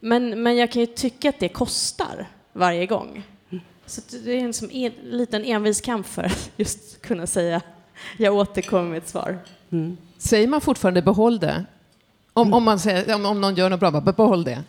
[0.00, 3.22] Men, men jag kan ju tycka att det kostar varje gång.
[3.50, 3.64] Mm.
[3.86, 7.60] Så det är en som en liten envis kamp för att just kunna säga
[8.16, 9.38] jag återkommer med ett svar.
[9.72, 9.96] Mm.
[10.18, 11.64] Säger man fortfarande behåll det?
[12.32, 14.62] Om, om, man säger, om, om någon gör något bra, bara behåll det.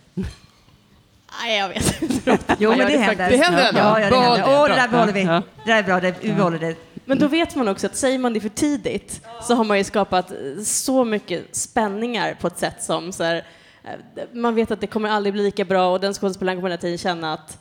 [1.42, 2.38] Nej, jag vet inte.
[2.60, 3.30] Jo, men det händer.
[3.30, 3.80] Det händer ändå?
[3.80, 4.44] Ja, ja, det händer.
[4.48, 4.68] Åh, bra.
[4.68, 5.24] det där behåller vi.
[5.24, 5.42] Ja.
[5.66, 6.76] Det där är bra, det, vi behåller det.
[7.06, 9.84] Men då vet man också att säger man det för tidigt så har man ju
[9.84, 10.32] skapat
[10.64, 13.36] så mycket spänningar på ett sätt som så här,
[13.84, 16.82] eh, man vet att det kommer aldrig bli lika bra och den skådespelaren kommer hela
[16.82, 17.58] tiden känna att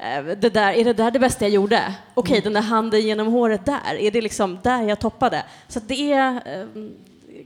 [0.00, 1.94] eh, det där, är det där det bästa jag gjorde?
[2.14, 5.42] Okej, den där handen genom håret där, är det liksom där jag toppade?
[5.68, 6.66] Så det är eh,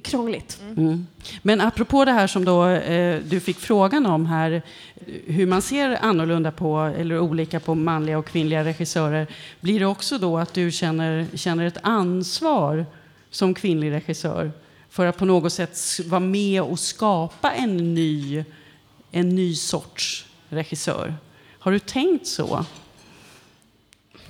[0.03, 0.61] krångligt.
[0.63, 0.79] Mm.
[0.79, 1.07] mm.
[1.43, 4.63] Men apropå det här som då, eh, du fick frågan om här,
[5.27, 9.27] hur man ser annorlunda på, eller olika på manliga och kvinnliga regissörer,
[9.61, 12.87] blir det också då att du känner, känner ett ansvar
[13.31, 14.53] som kvinnlig regissör
[14.91, 18.45] för att på något sätt vara med och skapa en ny,
[19.11, 21.15] en ny sorts regissör?
[21.59, 22.65] Har du tänkt så?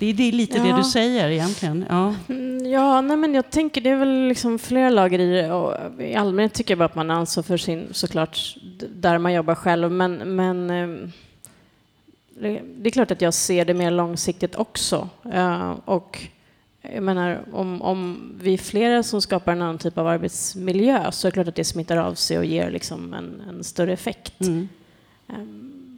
[0.03, 0.77] Det är, det lite det Ja.
[0.77, 1.85] du säger egentligen.
[1.89, 2.15] Ja.
[2.29, 5.51] Mm, Ja, nej men jag tänker det är väl liksom flera lager i det.
[5.53, 8.55] Och I allmänhet tycker jag bara att man ansvar för sin, såklart,
[8.95, 9.91] där man jobbar själv.
[9.91, 11.09] Men, men eh,
[12.41, 15.09] det det är klart att jag ser det mer långsiktigt också.
[15.33, 16.19] Eh, Och
[16.93, 21.27] jag menar, om, om vi är flera som skapar en annan typ av arbetsmiljö så
[21.27, 24.41] är det klart att det smittar av sig och ger liksom en, en större effekt.
[24.41, 24.67] Mm.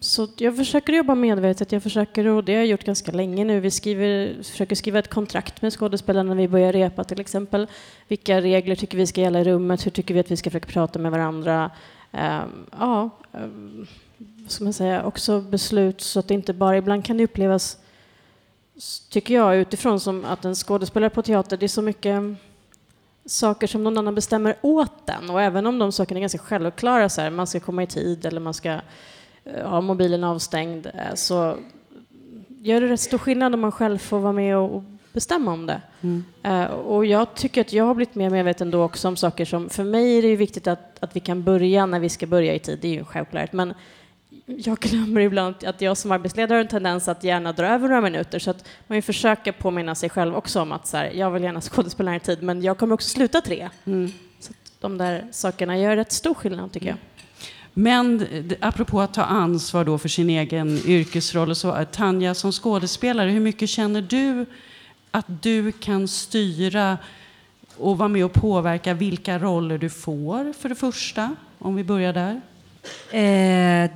[0.02, 1.72] Så jag försöker jobba medvetet.
[1.72, 3.60] Jag försöker, och det har jag gjort ganska länge nu.
[3.60, 7.68] Vi skriver, försöker skriva ett kontrakt med skådespelarna när vi börjar repa till exempel.
[8.08, 9.86] Vilka regler tycker vi ska gälla i rummet?
[9.86, 11.72] Hur tycker vi att vi ska försöka prata med varandra?
[12.12, 17.06] Um, ja, um, vad ska man säga, också beslut så att det inte bara, ibland
[17.06, 17.78] kan det upplevas,
[19.10, 22.22] tycker jag utifrån, som att en skådespelare på teater, det är så mycket
[23.26, 25.30] saker som någon annan bestämmer åt den.
[25.30, 28.26] Och även om de sakerna är ganska självklara, så här, man ska komma i tid
[28.26, 28.80] eller man ska
[29.46, 31.58] eh, ha mobilen avstängd, eh, så
[32.48, 35.82] gör det rätt stor skillnad om man själv får vara med och bestämma om det.
[36.02, 36.24] Mm.
[36.44, 39.70] Eh, och jag tycker att jag har blivit mer medveten då också om saker som,
[39.70, 42.54] för mig är det ju viktigt att, att vi kan börja när vi ska börja
[42.54, 43.74] i tid, det är ju självklart, men
[44.46, 48.02] jag glömmer ibland att jag som arbetsledare har en tendens att gärna dra över några
[48.02, 51.32] minuter, så att man ju försöker påminna sig själv också om att så här, jag
[51.32, 53.70] vill gärna skådespela i tid, men jag kommer också sluta tre.
[53.86, 54.12] Mm.
[54.40, 56.98] Så de där sakerna gör rätt stor skillnad tycker jag.
[57.78, 58.28] Men
[58.60, 63.40] apropå att ta ansvar då för sin egen yrkesroll och så, Tanja som skådespelare, hur
[63.40, 64.46] mycket känner du
[65.12, 66.98] att du kan styra
[67.78, 71.36] och vara med och påverka vilka roller du får för det första?
[71.60, 72.42] Om vi börjar där.
[73.12, 73.92] Eh,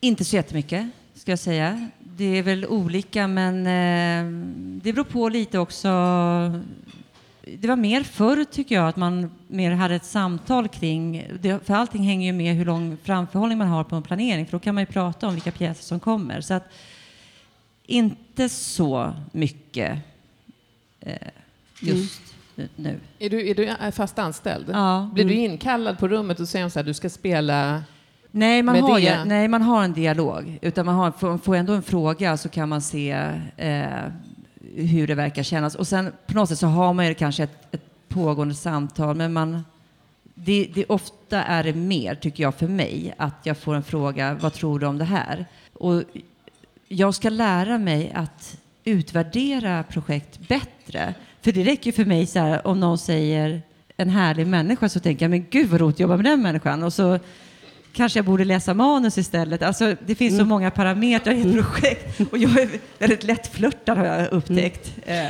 [0.00, 1.88] inte så jättemycket, ska jag säga.
[1.98, 4.50] Det är väl olika, men eh,
[4.82, 5.88] det beror på lite också.
[7.58, 11.26] Det var mer förr, tycker jag, att man mer hade ett samtal kring...
[11.40, 14.52] Det, för allting hänger ju med hur lång framförhållning man har på en planering, för
[14.52, 16.40] då kan man ju prata om vilka pjäser som kommer.
[16.40, 16.72] Så att,
[17.86, 19.98] inte så mycket
[21.00, 21.16] eh,
[21.80, 22.22] just
[22.76, 23.00] nu.
[23.18, 24.66] Är du, är du eh, fast anställd?
[24.72, 25.10] Ja.
[25.14, 27.82] Blir du inkallad på rummet och säger så här, du ska spela...
[28.30, 30.58] Nej man, har ju, nej, man har en dialog.
[30.62, 33.10] Utan man har, får, får ändå en fråga så kan man se
[33.56, 33.86] eh,
[34.76, 35.74] hur det verkar kännas.
[35.74, 39.32] Och sen på något sätt så har man ju kanske ett, ett pågående samtal, men
[39.32, 39.64] man,
[40.34, 44.34] det, det, ofta är det mer, tycker jag, för mig, att jag får en fråga,
[44.34, 45.46] vad tror du om det här?
[45.72, 46.02] Och
[46.88, 51.14] jag ska lära mig att utvärdera projekt bättre.
[51.42, 53.62] För det räcker för mig så här, om någon säger
[53.96, 56.82] en härlig människa så tänker jag, men gud vad roligt att jobba med den människan.
[56.82, 57.18] Och så
[57.94, 59.62] kanske jag borde läsa manus istället.
[59.62, 64.04] Alltså, det finns så många parametrar i ett projekt och jag är väldigt lättflörtad har
[64.04, 64.92] jag upptäckt.
[65.06, 65.26] Eh,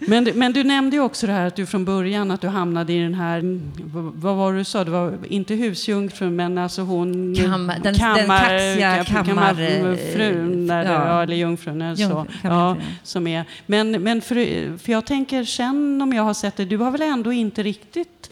[0.00, 2.48] Men, du- men du nämnde ju också det här att du från början att du
[2.48, 3.72] hamnade i den här, mm,
[4.14, 7.34] vad, var det du sa, det var inte husjungfrun men alltså hon...
[7.34, 11.22] Kam- den- den kaxiga kam- kammar- kammarfrun, där, ja.
[11.22, 12.26] eller jungfrun eller så.
[12.42, 13.44] Ja, som är.
[13.66, 17.02] Men, men för, för jag tänker sen om jag har sett det, du har väl
[17.02, 18.30] ändå inte riktigt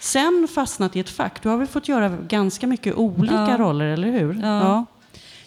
[0.00, 1.42] sen fastnat i ett fack?
[1.42, 3.56] Du har väl fått göra ganska mycket olika Ja.
[3.58, 4.38] roller, eller hur?
[4.42, 4.84] Ja.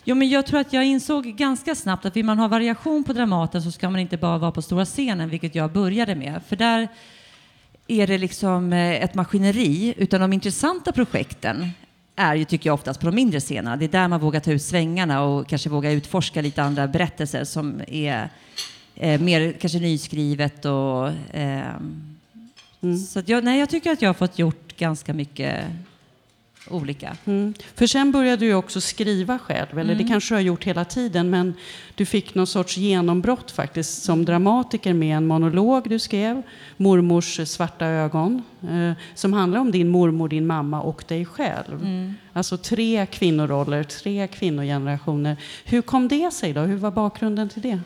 [0.04, 3.14] Jo, men jag tror att jag insåg ganska snabbt att vill man ha variation på
[3.14, 6.42] Dramaten så ska man inte bara vara på stora scenen, vilket jag började med.
[6.48, 6.88] För där
[7.88, 11.70] är det liksom eh, ett maskineri, utan de intressanta projekten
[12.16, 13.78] är ju, tycker jag, oftast på de mindre scenerna.
[13.78, 17.44] Det är där man vågar ta ut svängarna och kanske våga utforska lite andra berättelser
[17.44, 18.30] som är
[18.96, 21.10] eh, mer kanske nyskrivet och...
[22.82, 25.66] ehm, Så jag, nej, jag tycker att jag har fått gjort ganska mycket
[26.70, 27.18] olika.
[27.26, 27.54] Mm.
[27.76, 29.98] För sen började du också skriva själv, eller Mm.
[29.98, 31.54] det kanske du har gjort hela tiden, men
[31.96, 36.42] du fick någon sorts genombrott faktiskt som dramatiker med en monolog du skrev,
[36.78, 41.82] Mormors svarta ögon, eh, som handlar om din mormor, din mamma och dig själv.
[41.82, 42.14] Mm.
[42.34, 45.38] Alltså tre kvinnoroller, tre kvinnogenerationer.
[45.66, 46.62] Hur kom det sig då?
[46.62, 47.80] Hur var bakgrunden till det?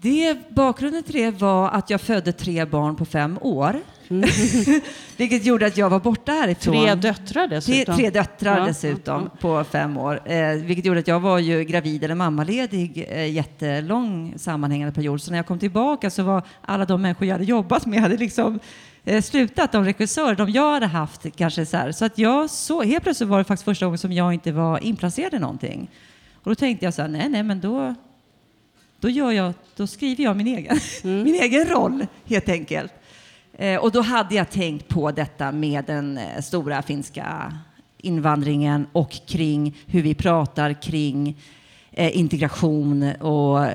[0.00, 3.80] Det, bakgrunden till det var att jag födde tre barn på fem år.
[5.16, 6.74] Vilket gjorde att jag var borta härifrån.
[6.74, 7.96] Tre döttrar Tre, dessutom.
[7.96, 10.30] tre döttrar Ja, dessutom på fem år.
[10.30, 15.22] Eh, vilket gjorde att jag var ju gravid eller mammaledig eh, jättelång sammanhängande period.
[15.22, 18.16] Så när jag kom tillbaka så var alla de människor jag hade jobbat med hade
[18.16, 18.58] liksom
[19.04, 19.72] eh, slutat.
[19.72, 21.92] De regissörer de jag hade haft kanske så här.
[21.92, 24.84] Så att jag så, helt plötsligt var det faktiskt första gången som jag inte var
[24.84, 25.90] inplacerad i någonting.
[26.34, 27.94] Och då tänkte jag så här, nej, nej, men då,
[29.00, 30.78] då, gör jag, då skriver jag min egen,
[31.24, 32.92] min egen roll helt enkelt.
[33.58, 37.58] Eh, och då hade jag tänkt på detta med den eh, stora finska
[37.98, 41.36] invandringen och kring hur vi pratar kring
[41.90, 43.66] eh, integration och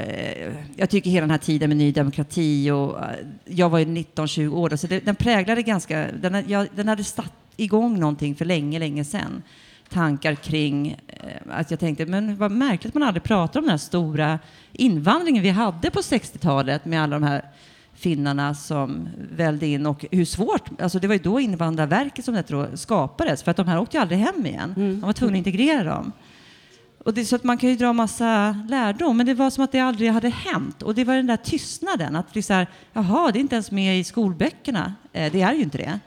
[0.75, 2.97] jag tycker hela den här tiden med Ny Demokrati och
[3.45, 7.03] jag var ju 19-20 år då, så det, den präglade ganska, den, jag, den hade
[7.03, 9.43] satt igång någonting för länge, länge sedan.
[9.89, 10.97] Tankar kring
[11.49, 14.39] att jag tänkte, men vad märkligt man aldrig pratar om den här stora
[14.71, 17.45] invandringen vi hade på 60-talet med alla de här
[18.01, 22.77] finnarna som välde in och hur svårt, alltså det var ju då Invandrarverket som det
[22.77, 24.73] skapades för att de här åkte ju aldrig hem igen.
[24.77, 26.11] Man var tvungna att integrera dem.
[27.05, 29.71] Och det så att man kan ju dra massa lärdom, men det var som att
[29.71, 30.81] det aldrig hade hänt.
[30.81, 33.71] Och det var den där tystnaden, att bli så här, jaha, det är inte ens
[33.71, 34.95] med i skolböckerna.
[35.13, 35.99] Eh, det är ju inte det.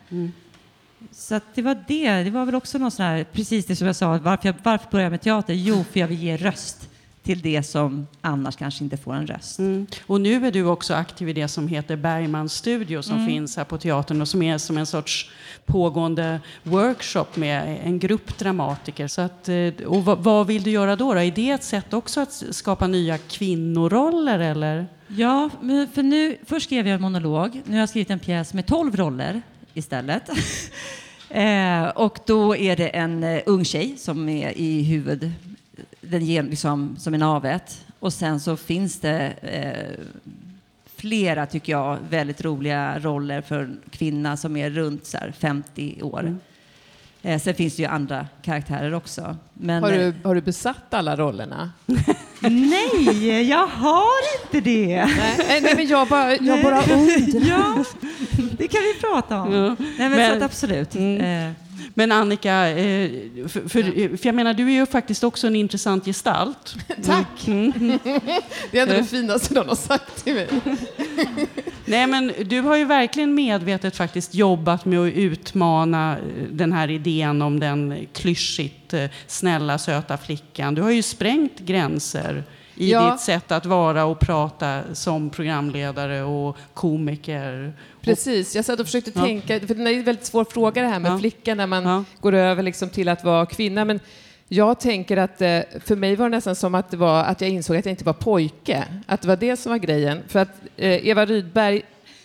[1.11, 3.87] Så att det var det, det var väl också någon sån här, precis det som
[3.87, 5.55] jag sa, varför, jag, varför börjar jag med teater?
[5.55, 6.91] Jo, för jag vill ge röst
[7.25, 9.59] till det som annars kanske inte får en röst.
[9.59, 9.87] Mm.
[10.07, 13.27] Och nu är du också aktiv i det som heter Bergmans studio som Mm.
[13.27, 15.31] finns här på teatern och som är som en sorts
[15.67, 19.09] pågående workshop med en grupp dramatiker.
[19.09, 21.21] Så att, eh, och vad, vad vill du göra då, då?
[21.21, 24.87] Är det ett sätt också att skapa nya kvinnoroller eller?
[25.09, 25.51] Ja,
[25.95, 27.63] för nu, först skrev jag en monolog.
[27.65, 29.43] Nu har jag skrivit en pjäs med tolv roller
[29.75, 30.29] istället.
[31.29, 35.33] eh, och då är det en eh, ung tjej som är i huvud,
[36.11, 37.85] den ger liksom som en navet.
[38.01, 40.05] Och sen så finns det eh,
[40.97, 46.03] flera, tycker jag, väldigt roliga roller för en kvinna som är runt så här, 50
[46.03, 46.37] år.
[47.23, 49.37] Eh, sen finns det ju andra karaktärer också.
[49.55, 51.73] Men, Har eh, du, har du besatt alla rollerna?
[52.41, 55.05] Nej, jag har inte det.
[55.05, 57.49] Nej, nej men jag bara, jag bara undrar.
[57.49, 57.85] Ja,
[58.59, 59.53] det kan vi prata om.
[59.53, 59.69] Ja.
[59.79, 60.95] Nej, men, Men- så att absolut.
[60.95, 61.21] Mm.
[61.49, 61.53] Eh,
[61.95, 63.11] Men Annika, eh,
[63.49, 66.77] för, för, för jag menar, du är ju faktiskt också en intressant gestalt.
[67.05, 67.27] Tack!
[68.71, 70.49] Det är ändå det finaste någon har sagt till mig.
[71.85, 76.91] Nej, men du har ju verkligen medvetet faktiskt jobbat med att utmana eh, den här
[76.91, 80.75] idén om den klyschigt eh, snälla, söta flickan.
[80.75, 82.45] Du har ju sprängt gränser
[82.77, 83.11] i Ja.
[83.13, 87.73] ditt sätt att vara och prata som programledare och komiker.
[88.01, 89.21] Precis, jag satt och försökte Ja.
[89.23, 91.19] tänka, för det är en väldigt svår fråga det här med Ja.
[91.19, 92.05] flickan när man Ja.
[92.21, 93.85] går över liksom till att vara kvinna.
[93.85, 94.01] Men
[94.49, 97.51] jag tänker att eh, för mig var det nästan som att, det var, att jag
[97.51, 98.85] insåg att jag inte var pojke.
[99.07, 100.23] Att det var det som var grejen.
[100.29, 101.83] För att eh, Eva Rydberg,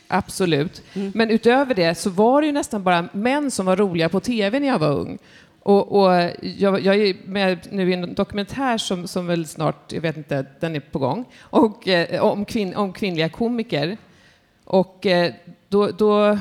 [0.07, 0.81] absolut.
[0.93, 1.11] Mm.
[1.15, 4.59] Men utöver det så var det ju nästan bara män som var roliga på tv
[4.59, 5.17] när jag var ung.
[5.63, 10.01] Och, och jag, jag är med nu i en dokumentär som, som väl snart, jag
[10.01, 13.97] vet inte, den är på gång, och, eh, om, kvinn, om kvinnliga komiker.
[14.63, 15.33] Och eh,
[15.67, 16.39] då, då,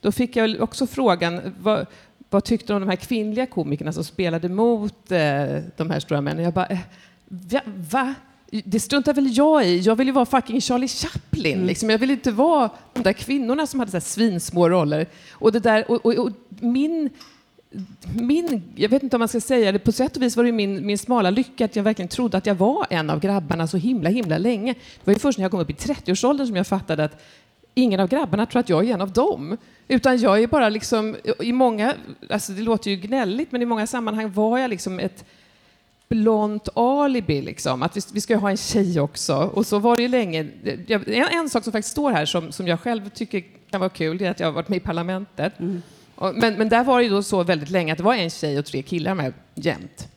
[0.00, 1.86] då fick jag också frågan, vad,
[2.30, 6.20] vad tyckte du om de här kvinnliga komikerna som spelade mot eh, de här stora
[6.20, 6.44] männen?
[6.44, 6.78] Jag bara, eh,
[7.90, 8.14] va?
[8.64, 9.78] Det struntar väl jag i.
[9.78, 11.66] Jag vill ju vara fucking Charlie Chaplin.
[11.66, 11.90] Liksom.
[11.90, 15.06] Jag vill inte vara de där kvinnorna som hade så här svinsmå roller.
[15.30, 17.10] Och, det där, och, och, och min
[18.12, 20.52] min, jag vet inte om man ska säga det, på sätt och vis var det
[20.52, 23.76] min, min smala lycka att jag verkligen trodde att jag var en av grabbarna så
[23.76, 24.72] himla, himla länge.
[24.72, 27.22] Det var ju först när jag kom upp i 30-årsåldern som jag fattade att
[27.74, 29.56] ingen av grabbarna tror att jag är en av dem.
[29.88, 31.94] Utan jag är bara liksom, i många,
[32.30, 35.24] alltså det låter ju gnälligt, men i många sammanhang var jag liksom ett
[36.08, 37.82] blont alibi, liksom.
[37.82, 39.36] att vi, vi ska ju ha en tjej också.
[39.36, 40.46] Och så var det ju länge.
[40.86, 43.90] Jag, en, en sak som faktiskt står här som, som jag själv tycker kan vara
[43.90, 45.58] kul, det är att jag har varit med i Parlamentet.
[45.60, 45.82] Mm
[46.20, 48.58] men, men där var det ju då så väldigt länge att det var en tjej
[48.58, 50.08] och tre killar med jämt.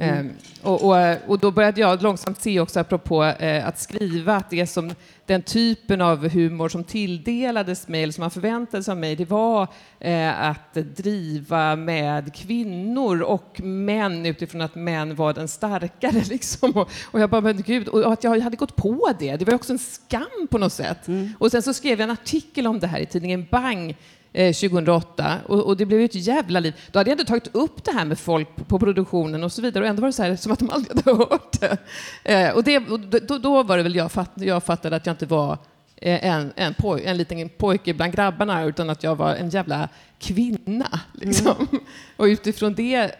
[0.00, 0.30] Ehm,
[0.62, 4.66] och, och, och då började jag långsamt se också, apropå eh, att skriva, att det
[4.66, 4.94] som
[5.26, 9.24] den typen av humor som tilldelades mig, eller som man förväntade sig av mig, det
[9.24, 16.24] var eh, att driva med kvinnor och män utifrån att män var den starkare.
[16.30, 16.70] Liksom.
[16.70, 19.54] Och, och jag bara, men gud, och att jag hade gått på det, det var
[19.54, 21.06] också en skam på något sätt.
[21.38, 23.96] Och sen så skrev jag en artikel om det här i tidningen Bang,
[24.32, 26.74] eh, 2008 och, och det blev ju ett jävla liv.
[26.92, 29.62] Då hade jag ändå tagit upp det här med folk på, på produktionen och så
[29.62, 31.76] vidare och ändå var det så här som att de aldrig hade hört det.
[32.24, 35.12] Eh, och det och då, då var det väl jag, fatt, jag fattade att jag
[35.12, 35.58] inte var
[35.96, 39.88] eh, en, en, poj, en liten pojke bland grabbarna utan att jag var en jävla
[40.18, 41.00] kvinna.
[41.12, 41.68] Liksom.
[42.16, 43.10] Och utifrån det,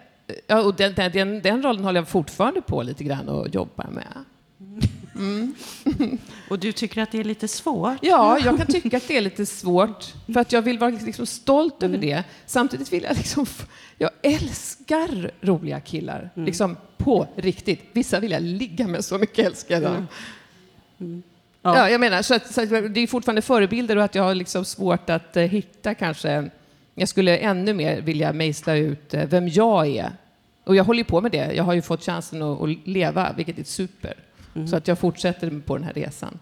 [0.46, 3.86] ja, och den, den, den, den rollen håller jag fortfarande på lite grann och jobbar
[3.90, 4.24] med.
[4.60, 4.80] Mm.
[6.48, 7.98] Och du tycker att det är lite svårt?
[8.02, 11.26] Ja, jag kan tycka att det är lite svårt, för att jag vill vara liksom
[11.26, 12.24] stolt över det.
[12.46, 13.46] Samtidigt vill jag liksom...
[13.98, 17.80] Jag älskar roliga killar, liksom på riktigt.
[17.92, 20.06] Vissa vill jag ligga med, så mycket älskar jag dem.
[21.62, 21.76] Ja.
[21.76, 21.90] Ja.
[21.90, 24.64] jag menar, så, att, så att det är fortfarande förebilder och att jag har liksom
[24.64, 26.50] svårt att eh, hitta kanske...
[26.94, 30.12] Jag skulle ännu mer vilja mejsla ut eh, vem jag är.
[30.64, 31.52] Och jag håller på med det.
[31.52, 34.14] Jag har ju fått chansen att, att leva, vilket är super.
[34.66, 36.38] Så att jag fortsätter på den här resan.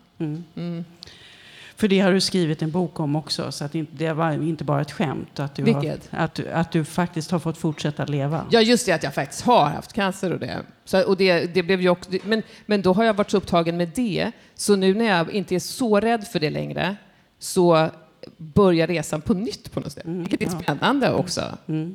[1.76, 4.64] För det har du skrivit en bok om också, så att inte- det var inte
[4.64, 5.40] bara ett skämt.
[5.40, 5.80] Att du, har,
[6.10, 8.46] att, du, att du faktiskt har fått fortsätta leva.
[8.50, 10.58] Ja, just det att jag faktiskt har haft cancer och det.
[10.84, 13.76] Så, och det, det blev ju också, men, men då har jag varit så upptagen
[13.76, 16.96] med det, så nu när jag inte är så rädd för det längre,
[17.38, 17.90] så
[18.36, 20.02] börjar resan på nytt på något sätt.
[20.06, 21.42] Vilket är spännande också.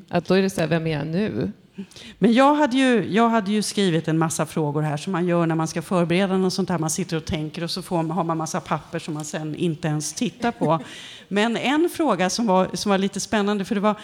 [0.10, 1.52] Att då är det så här, vem är jag nu?
[2.20, 5.46] Men jag hade, ju, jag hade ju skrivit en massa frågor här som man gör
[5.46, 6.80] när man ska förbereda något sånt här.
[6.80, 9.88] Man sitter och tänker och så får, har man massa papper som man sen inte
[9.88, 10.80] ens tittar på.
[11.28, 13.96] Men en fråga som var, som var lite spännande, för det var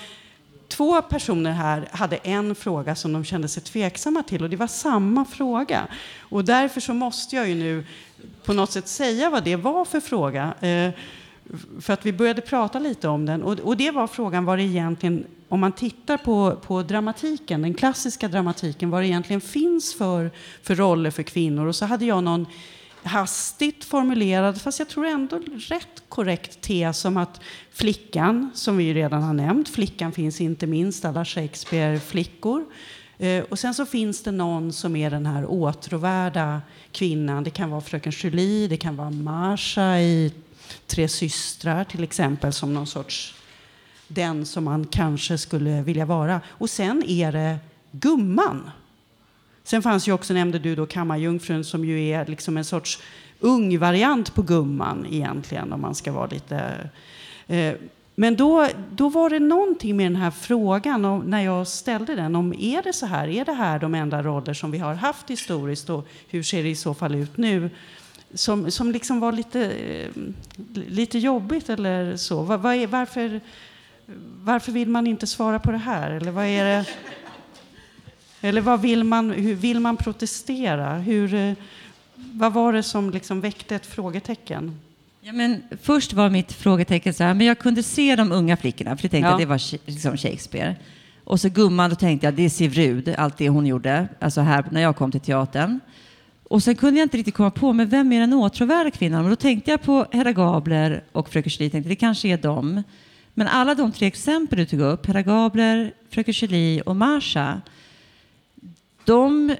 [0.68, 4.68] två personer här hade en fråga som de kände sig tveksamma till och det var
[4.68, 5.88] samma fråga.
[6.20, 7.86] Och därför så måste jag ju nu
[8.46, 10.54] på något sätt säga vad det var för fråga.
[10.60, 10.92] Eh,
[11.82, 13.44] för att vi började prata lite om den.
[13.44, 17.74] Och, och det var frågan vad det egentligen, om man tittar på, på dramatiken, den
[17.74, 20.32] klassiska dramatiken, vad det egentligen finns för,
[20.62, 21.66] för roller för kvinnor.
[21.66, 22.46] Och så hade jag någon
[23.04, 27.42] hastigt formulerad, fast jag tror ändå rätt korrekt tes om att
[27.72, 32.66] flickan, som vi ju redan har nämnt, flickan finns inte minst alla Shakespeare-flickor.
[33.18, 37.44] Eh, och sen så finns det någon som är den här åtråvärda kvinnan.
[37.44, 40.34] Det kan vara fröken Julie, det kan vara Marsha i
[40.88, 43.36] Tre systrar till exempel som någon sorts
[44.10, 46.42] den som man kanske skulle vilja vara.
[46.48, 47.58] Och sen är det
[47.92, 48.72] gumman.
[49.64, 53.00] Sen fanns ju också, nämnde du då, kammarjungfrun som ju är liksom en sorts
[53.40, 56.90] ung variant på gumman egentligen om man ska vara lite...
[57.48, 57.74] Eh,
[58.16, 62.36] men då, då var det någonting med den här frågan om, när jag ställde den
[62.36, 65.30] om är det så här, är det här de enda roller som vi har haft
[65.30, 67.70] historiskt och hur ser det i så fall ut nu?
[68.34, 70.10] Som, som liksom var lite, eh,
[70.74, 72.42] lite jobbigt eller så.
[72.42, 73.42] Var, var är, varför,
[74.44, 76.12] varför vill man inte svara på det här?
[76.12, 76.86] Eller vad är det?
[78.42, 80.94] Eller vad vill man, hur vill man protestera?
[80.96, 81.54] Hur, eh,
[82.16, 84.80] vad var det som liksom väckte ett frågetecken?
[85.22, 88.98] Ja, men först var mitt frågetecken så här, men jag kunde se de unga flickorna,
[88.98, 89.34] för jag tänkte Ja.
[89.34, 90.76] att det var liksom Shakespeare.
[91.24, 94.42] Och så gumman, då tänkte jag, det är Siv Rud, allt det hon gjorde, alltså
[94.42, 95.80] här när jag kom till teatern.
[96.44, 99.24] Och sen kunde jag inte riktigt komma på, men vem är den åtråvärda kvinnan?
[99.24, 102.84] Och då tänkte jag på Hedda Gabler och Fröken Julie, tänkte det kanske är dem.
[103.34, 107.62] Men alla de tre exempel du tog upp, Hedda Gabler, Fröken Julie och Marsha,
[109.06, 109.56] de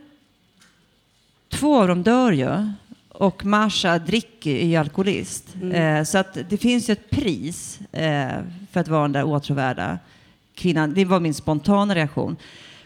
[1.50, 2.72] Två av dem dör ju.
[3.10, 5.56] Och Marsha dricker är ju alkoholist.
[5.74, 8.30] Eh, så att det finns ju ett pris eh,
[8.72, 10.00] för att vara den där åtråvärda
[10.56, 10.94] kvinnan.
[10.94, 12.36] Det var min spontana reaktion.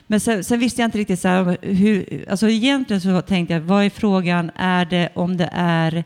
[0.07, 2.25] Men sen, sen visste jag inte riktigt så här, hur...
[2.29, 4.51] Alltså egentligen så tänkte jag, vad är frågan?
[4.55, 6.03] Är det om det är...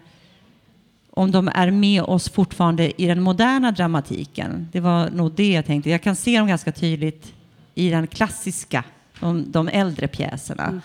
[1.17, 4.67] Om de är med oss fortfarande i den moderna dramatiken.
[4.71, 5.89] Det var nog det jag tänkte.
[5.89, 7.33] Jag kan se dem ganska tydligt
[7.75, 8.83] i den klassiska,
[9.19, 10.81] de, de äldre pjäserna.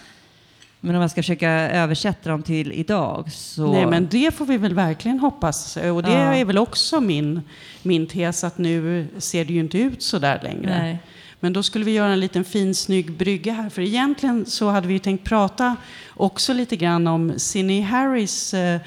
[0.80, 3.72] Men om jag ska försöka översätta dem till idag så...
[3.72, 5.76] Nej, men det får vi väl verkligen hoppas.
[5.76, 6.34] Och det Ja.
[6.34, 7.40] är väl också min,
[7.82, 10.78] min tes att nu ser det ju inte ut så där längre.
[10.82, 10.98] Nej.
[11.40, 13.68] Men då skulle vi göra en liten fin snygg brygga här.
[13.70, 15.76] För egentligen så hade vi ju tänkt prata
[16.14, 18.80] också lite grann om Cindy Harris eh,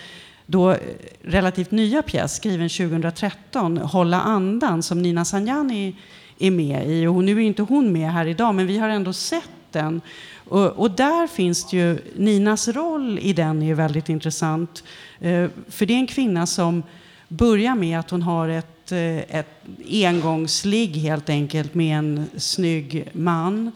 [0.45, 0.77] då eh,
[1.21, 5.95] relativt nya pjäs skriven 2013, Hålla andan, som Nina Sanjani
[6.39, 7.07] är med i.
[7.07, 10.01] Och nu är inte hon med här idag, men vi har ändå sett den.
[10.47, 14.83] Och, och där finns det ju, Ninas roll i den är ju väldigt intressant.
[15.19, 16.83] Eh, för det är en kvinna som
[17.27, 23.71] börjar med att hon har ett, eh, ett engångsligg helt enkelt med en snygg man.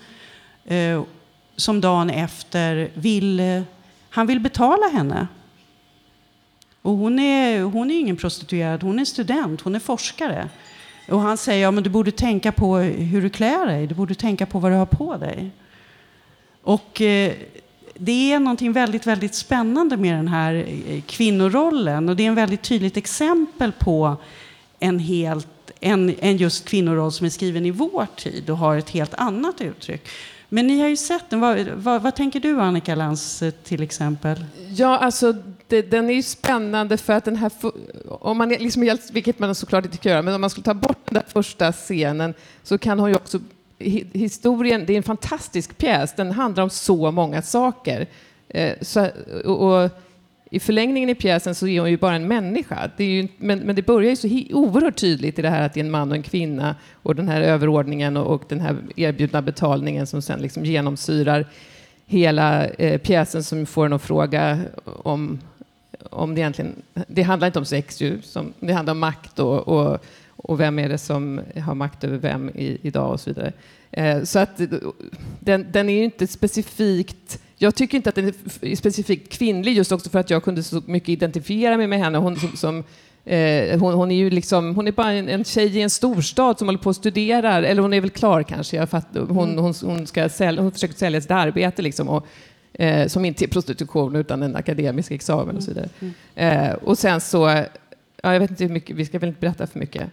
[1.56, 3.64] Som dagen efter vill,
[4.10, 5.28] han vill betala henne.
[6.90, 10.50] Och hon är, hon är ingen prostituerad, hon är student, hon är forskare.
[11.10, 14.16] Och han säger, ja men du borde tänka på hur du klär dig, du borde
[14.16, 15.52] tänka på vad du har på dig.
[16.64, 17.34] Och eh,
[17.94, 20.54] det är någonting väldigt, väldigt spännande med den här
[20.88, 22.10] eh, kvinnorollen.
[22.10, 24.18] Och det är en väldigt tydligt exempel på
[24.80, 25.48] en helt
[25.80, 29.62] en, en just kvinnoroll som är skriven i vår tid och har ett helt annat
[29.62, 30.08] uttryck.
[30.50, 31.40] Men ni har ju sett den.
[31.40, 34.46] Vad, vad, vad tänker du Annika Lantz eh, till exempel?
[34.70, 35.36] Ja, alltså
[35.68, 37.52] det, den är ju spännande för att den här,
[38.08, 40.74] om man är liksom vilket man såklart inte kan göra, men om man skulle ta
[40.74, 42.34] bort den där första scenen
[42.64, 43.40] så kan hon ju också,
[44.14, 48.08] historien, det är en fantastisk pjäs, den handlar om så många saker.
[48.48, 49.08] Eh, så,
[49.46, 49.90] och, och
[50.50, 52.90] i förlängningen i pjäsen så är hon ju bara en människa.
[52.98, 54.28] Det är ju, men, men det börjar ju så
[54.58, 57.28] oerhört tydligt i det här att det är en man och en kvinna och den
[57.28, 61.46] här överordningen och, och den här erbjudna betalningen som sen liksom genomsyrar
[62.06, 65.40] hela eh, pjäsen som får en att fråga om,
[66.10, 66.76] om det egentligen...
[67.08, 70.80] Det handlar inte om sex ju, som, det handlar om makt och, och, och vem
[70.80, 73.54] är det som har makt över vem i, idag och så vidare.
[73.92, 74.62] Eh, så att
[75.40, 79.92] den, den är ju inte specifikt jag tycker inte att den är specifikt kvinnlig just
[79.92, 82.18] också för att jag kunde så mycket identifiera mig med henne.
[82.18, 82.84] Hon, som, som
[83.26, 86.58] eh, hon, hon, är ju liksom, hon är bara en, en tjej i en storstad
[86.58, 88.78] som håller på och studerar, eller hon är väl klar kanske.
[88.78, 89.58] Jag fatt, hon, mm.
[89.58, 92.26] hon, hon, ska sälja, hon försöker sälja sitt arbete liksom, och,
[92.74, 95.90] eh, som inte är prostitution utan en akademisk examen och så vidare.
[96.00, 96.14] Mm.
[96.36, 97.38] Eh, och sen så,
[98.24, 100.04] ja, jag vet inte hur mycket, vi ska väl inte berätta för mycket.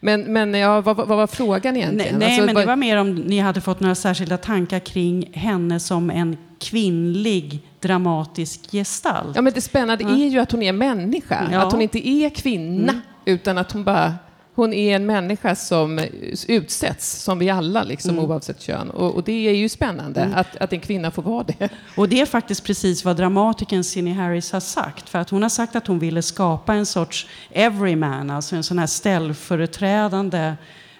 [0.00, 2.18] Men, men ja, vad, vad var frågan egentligen?
[2.18, 5.80] Nej, alltså, men det var mer om ni hade fått några särskilda tankar kring henne
[5.80, 9.36] som en kvinnlig dramatisk gestalt.
[9.36, 10.10] Ja, men det spännande ja.
[10.10, 11.62] är ju att hon är människa, ja.
[11.62, 13.02] att hon inte är kvinna, mm.
[13.24, 14.14] utan att hon bara
[14.58, 16.00] hon är en människa som
[16.48, 18.24] utsätts, som vi alla, liksom, mm.
[18.24, 18.90] oavsett kön.
[18.90, 20.38] Och, och, det är ju spännande mm.
[20.38, 21.68] att, att en kvinna får vara det.
[21.96, 25.08] Och det är faktiskt precis vad dramatikern Cindy Harris har sagt.
[25.08, 28.78] För att hon har sagt att hon ville skapa en sorts everyman, alltså en sån
[28.78, 30.54] här ställföreträdande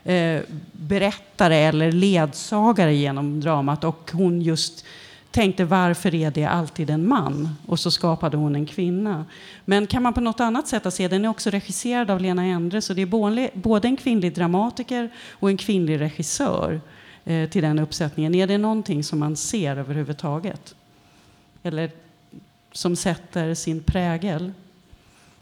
[0.04, 0.40] eh,
[0.72, 3.84] berättare eller ledsagare genom dramat.
[3.84, 4.84] Och hon just
[5.38, 7.48] tänkte varför är det alltid en man?
[7.66, 9.24] Och så skapade hon en kvinna.
[9.64, 12.82] Men kan man på något annat sätt se, den är också regisserad av Lena Endre,
[12.82, 16.80] så det är både en kvinnlig dramatiker och en kvinnlig regissör
[17.24, 18.34] eh, till den uppsättningen.
[18.34, 20.74] Är det någonting som man ser överhuvudtaget?
[21.62, 21.90] Eller
[22.72, 24.52] som sätter sin prägel?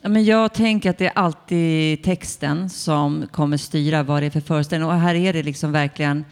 [0.01, 4.31] Ja, men jag tänker att det är alltid texten som kommer styra vad det är
[4.31, 4.89] för föreställning.
[4.89, 6.25] Och här är det liksom verkligen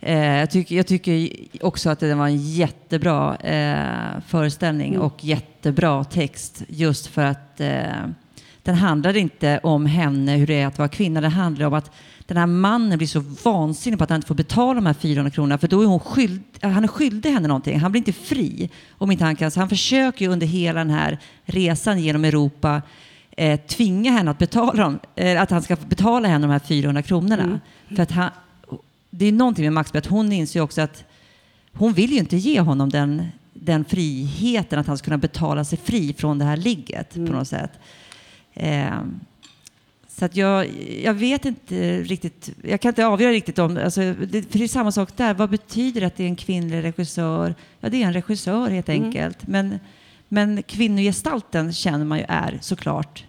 [0.00, 1.30] Eh, jag, tycker, jag, tycker,
[1.60, 5.06] också att det var en jättebra eh, föreställning mm.
[5.06, 8.06] och jättebra text just för att eh,
[8.62, 11.20] den handlar inte om henne, hur det är att vara kvinna.
[11.20, 11.90] Den handlar om att
[12.26, 15.30] den här mannen blir så vansinnig på att han inte får betala de här 400
[15.30, 17.80] kronorna för då är hon skyld, han är skyldig henne någonting.
[17.80, 19.50] Han blir inte fri om inte han kan.
[19.50, 22.82] Så han försöker ju under hela den här resan genom Europa
[23.36, 27.02] eh, tvinga henne att betala dem, eh, att han ska betala henne de här 400
[27.02, 27.42] kronorna.
[27.42, 27.58] Mm.
[27.96, 28.30] För att han,
[29.18, 31.04] det är någonting med Max, att hon inser också att
[31.72, 35.78] hon vill ju inte ge honom den, den friheten att han ska kunna betala sig
[35.78, 37.26] fri från det här ligget mm.
[37.26, 37.70] på något sätt.
[38.54, 39.00] Eh,
[40.08, 40.68] så att jag,
[41.02, 44.68] jag vet inte riktigt, jag kan inte avgöra riktigt om, alltså, det, för det är
[44.68, 47.54] samma sak där, vad betyder det att det är en kvinnlig regissör?
[47.80, 49.04] Ja, det är en regissör helt mm.
[49.04, 49.46] enkelt.
[49.46, 49.78] Men,
[50.28, 53.24] men kvinnogestalten känner man ju är såklart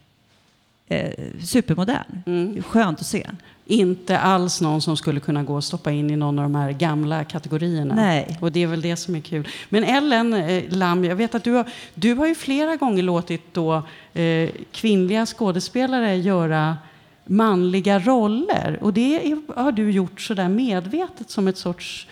[0.87, 1.11] eh,
[1.43, 2.23] supermodern.
[2.25, 2.63] Mm.
[2.63, 3.27] Skönt att se
[3.67, 6.71] inte alls någon som skulle kunna gå och stoppa in i någon av de här
[6.71, 7.95] gamla kategorierna.
[7.95, 8.37] Nej.
[8.41, 9.47] Och det är väl det som är kul.
[9.69, 13.53] Men Ellen eh, Lam, jag vet att du har, du har ju flera gånger låtit
[13.53, 13.83] då,
[14.13, 16.77] eh, kvinnliga skådespelare göra
[17.25, 18.77] manliga roller.
[18.81, 22.07] Och det är, har du gjort så där medvetet som ett sorts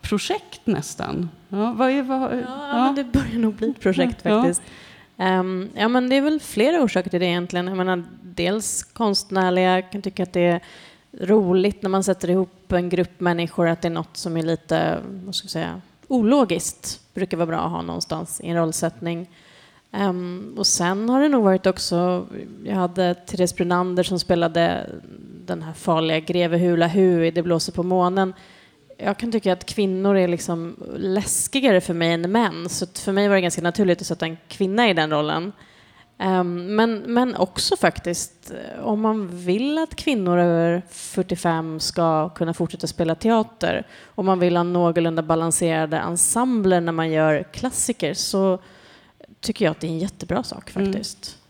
[0.00, 1.28] projekt nästan.
[1.48, 2.84] Ja, vad är, vad, ja, ja.
[2.84, 4.62] Men det börjar nog bli ett projekt faktiskt.
[4.64, 4.70] Ja.
[5.16, 7.66] Um, ja, men det är väl flera orsaker till det egentligen.
[7.66, 10.60] Jag menar, dels konstnärliga, jag kan tycka att det är
[11.20, 14.98] roligt när man sätter ihop en grupp människor att det är något som är lite,
[15.24, 17.00] vad ska jag säga, ologiskt.
[17.14, 19.30] brukar vara bra att ha någonstans i en rollsättning.
[19.92, 22.26] Um, och sen har det nog varit också,
[22.64, 24.90] jag hade Therese Brunander som spelade
[25.46, 28.34] den här farliga greve Hula Hu i Det blåser på månen.
[28.98, 33.28] Jag kan tycka att kvinnor är liksom läskigare för mig än män, så för mig
[33.28, 35.52] var det ganska naturligt att sätta en kvinna i den rollen.
[36.18, 42.54] Ehm, men, men också faktiskt, eh, om man vill att kvinnor över 45 ska kunna
[42.54, 48.58] fortsätta spela teater, om man vill ha någorlunda balanserade ensembler när man gör klassiker, så
[49.40, 50.86] tycker jag att det är en jättebra sak mm.
[50.86, 51.36] faktiskt.
[51.36, 51.43] Mm.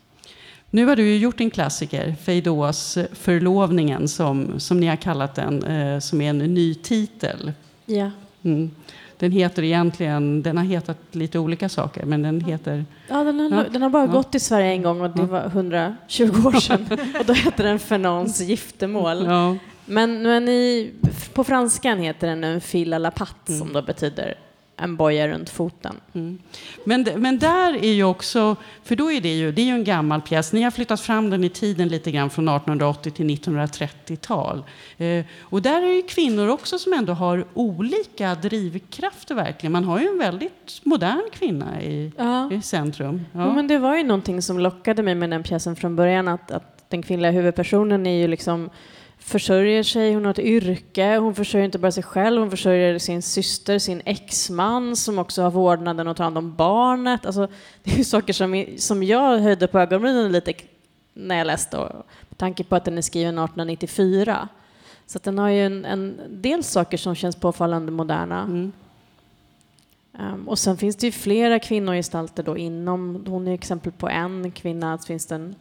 [0.74, 5.64] Nu har du ju gjort en klassiker, Feidås Förlovningen, som, som ni har kallat den,
[5.64, 7.52] eh, som är en ny titel.
[7.86, 8.10] Ja.
[8.42, 8.70] Mm.
[9.18, 12.84] Den heter egentligen, den har hetat lite olika saker, men den heter...
[13.08, 13.64] Ja, den har, ja.
[13.72, 14.12] Den har bara ja.
[14.12, 16.86] gått i Sverige en gång och det var 120 år sedan.
[17.20, 19.24] och då heter den Fernans giftermål.
[19.24, 19.56] Ja.
[19.86, 20.92] Men, men i,
[21.34, 23.58] på franskan heter den en fil à la patte, mm.
[23.58, 24.34] som då betyder
[24.76, 26.00] en boja runt foten.
[26.12, 26.38] Mm.
[26.84, 29.84] Men, men där är ju också, för då är det ju, det är ju en
[29.84, 30.52] gammal pjäs.
[30.52, 34.64] Ni har flyttat fram den i tiden lite grann från 1880 till 1930-tal.
[34.98, 39.72] Eh, och där är ju kvinnor också som ändå har olika drivkrafter verkligen.
[39.72, 42.52] Man har ju en väldigt modern kvinna i, ja.
[42.52, 43.24] i centrum.
[43.32, 43.40] Ja.
[43.40, 43.52] ja.
[43.52, 46.90] men det var ju någonting som lockade mig med den pjäsen från början, att, att
[46.90, 48.70] den kvinnliga huvudpersonen är ju liksom
[49.24, 53.22] försörjer sig, hon har ett yrke, hon försörjer inte bara sig själv, hon försörjer sin
[53.22, 57.26] syster, sin exman som också har vårdnaden och tar hand om barnet.
[57.26, 57.48] Alltså,
[57.82, 60.52] det är ju saker som, som jag höjde på ögonbrynen lite
[61.14, 61.76] när jag läste,
[62.28, 64.48] med tanke på att den är skriven 1894.
[65.06, 68.40] Så den har ju en, en del saker som känns påfallande moderna.
[68.40, 68.72] Mm.
[70.18, 74.50] Um, och sen finns det ju flera kvinnogestalter då inom, hon är exempel på en
[74.50, 75.54] kvinna, finns det en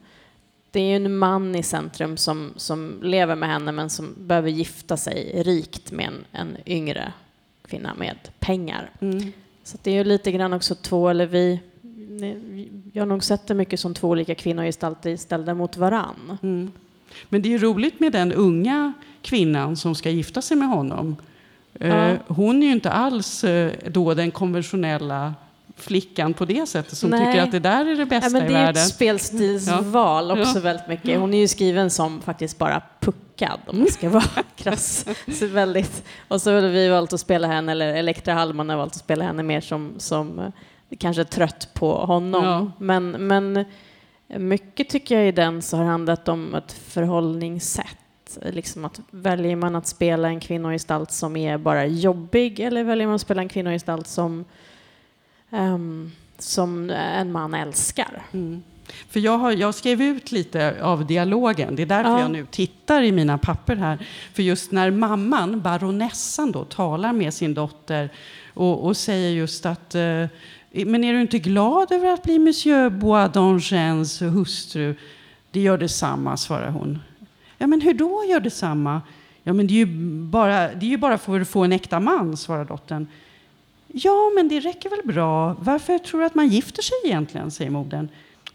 [0.74, 4.49] det är ju en man i centrum som, som lever med henne men som behöver
[4.49, 7.13] gifta sig rikt med en, en yngre
[7.67, 8.89] kvinna med pengar.
[8.99, 9.34] Mm.
[9.63, 11.59] Så det är ju lite grann också två, eller vi,
[12.93, 16.38] jag har nog sett det mycket som två olika kvinnogestalter ställda mot varann.
[16.43, 16.71] Mm.
[17.30, 21.15] Men det är ju roligt med den unga kvinnan som ska gifta sig med honom.
[21.74, 21.86] Ja.
[21.86, 25.34] Eh, hon är ju inte alls eh, då den konventionella
[25.84, 27.25] flickan på det sättet som Nej.
[27.25, 28.73] tycker att det där är det bästa ja, men i världen.
[28.73, 30.41] Det är ett spelstilsval ja.
[30.41, 30.61] också ja.
[30.61, 31.19] väldigt mycket.
[31.19, 34.23] Hon är ju skriven som faktiskt bara puckad om man ska vara
[34.55, 35.05] krass.
[35.34, 36.03] Så väldigt.
[36.27, 39.25] Och så har vi valt att spela henne, eller Elektra Hallman har valt att spela
[39.25, 40.45] henne mer som, som eh,
[40.99, 42.45] kanske trött på honom.
[42.45, 42.71] Ja.
[42.77, 43.65] Men, men
[44.27, 47.97] mycket tycker jag i den så har handlat om ett förhållningssätt.
[48.41, 53.15] Liksom att väljer man att spela en kvinnogestalt som är bara jobbig eller väljer man
[53.15, 54.45] att spela en kvinnogestalt som
[55.54, 58.22] um, som en man älskar.
[58.32, 58.64] Mm.
[59.10, 61.76] För jag, har, jag skrev ut lite av dialogen.
[61.76, 62.20] Det är därför ja.
[62.20, 64.08] jag nu tittar i mina papper här.
[64.34, 68.10] För just när mamman, baronessan, då, talar med sin dotter
[68.54, 70.26] och, och säger just att eh,
[70.74, 74.95] men är du inte glad över att bli Monsieur Bois hustru?
[75.51, 76.99] Det gör detsamma, svarar hon.
[77.58, 79.01] Ja, men hur då gör detsamma?
[79.43, 79.86] Ja, men det är ju
[80.26, 83.08] bara, det är ju bara för att få en äkta man, svarar dottern.
[83.95, 85.53] Ja, men det räcker väl bra.
[85.59, 88.09] Varför tror du att man gifter sig egentligen, säger modern.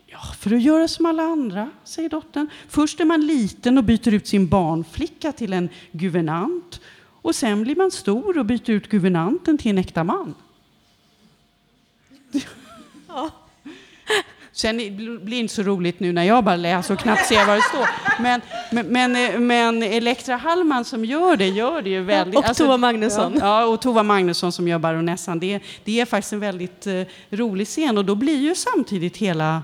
[0.06, 2.48] Ja, för att göra som alla andra, säger dottern.
[2.68, 6.80] Först är man liten och byter ut sin barnflicka till en guvernant.
[7.22, 10.34] Och sen blir man stor och byter ut guvernanten till en äkta man.
[13.08, 13.30] Ja.
[14.60, 17.56] Sen blir det inte så roligt nu när jag bara läser och knappt ser vad
[17.56, 17.86] det står.
[18.22, 18.40] Men,
[18.72, 22.38] men, men, men Elektra Hallman som gör det, gör det ju väldigt...
[22.38, 23.38] och alltså, Tova Magnusson.
[23.40, 25.40] Ja, och Tova Magnusson som gör baronessan.
[25.40, 29.62] Det, det är faktiskt en väldigt uh, rolig scen och då blir ju samtidigt hela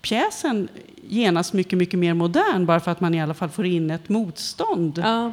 [0.00, 0.68] pjäsen
[1.08, 4.08] genast mycket, mycket mer modern bara för att man i alla fall får in ett
[4.08, 5.00] motstånd.
[5.04, 5.32] Ja.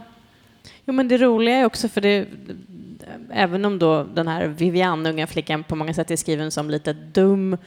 [0.86, 2.28] Jo, men det roliga är också för det,
[3.32, 6.94] även om då den här Viviane, unga flickan, på många sätt är skriven som lite
[6.94, 7.58] dum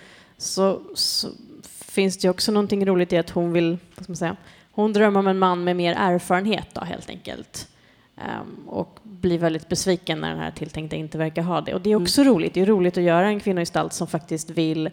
[0.42, 1.28] så, så,
[1.62, 4.36] finns det också någonting roligt i att hon vill, vad ska man säga,
[4.72, 7.68] hon drömmer om en man med mer erfarenhet då helt enkelt.
[8.16, 11.74] Um, och blir väldigt besviken när den här tilltänkta inte verkar ha det.
[11.74, 12.34] Och det är också mm.
[12.34, 12.54] roligt.
[12.54, 14.90] Det är roligt att göra en kvinnogestalt som faktiskt vill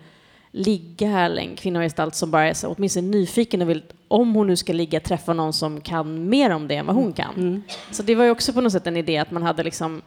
[0.51, 4.55] ligga, eller en kvinnogestalt som bara är så, åtminstone nyfiken och vill, om hon nu
[4.55, 7.35] ska ligga, träffa någon som kan mer om det än vad hon kan.
[7.35, 7.63] Mm.
[7.91, 10.01] Så det var ju också på något sätt en idé att man hade liksom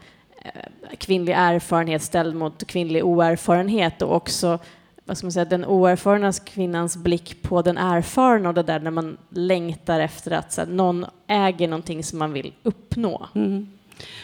[0.44, 4.58] eh, kvinnlig erfarenhet ställd mot kvinnlig oerfarenhet och också
[5.04, 8.90] vad ska man säga, den oerfarna kvinnans blick på den erfarna och det där när
[8.90, 13.28] man längtar efter att här, någon äger någonting som man vill uppnå.
[13.34, 13.68] Mm.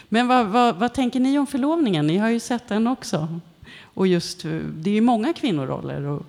[0.09, 2.07] Men vad, vad, vad, tänker ni om förlovningen?
[2.07, 3.39] Ni har ju sett den också.
[3.83, 6.01] Och just, det är ju många kvinnoroller.
[6.05, 6.25] Och,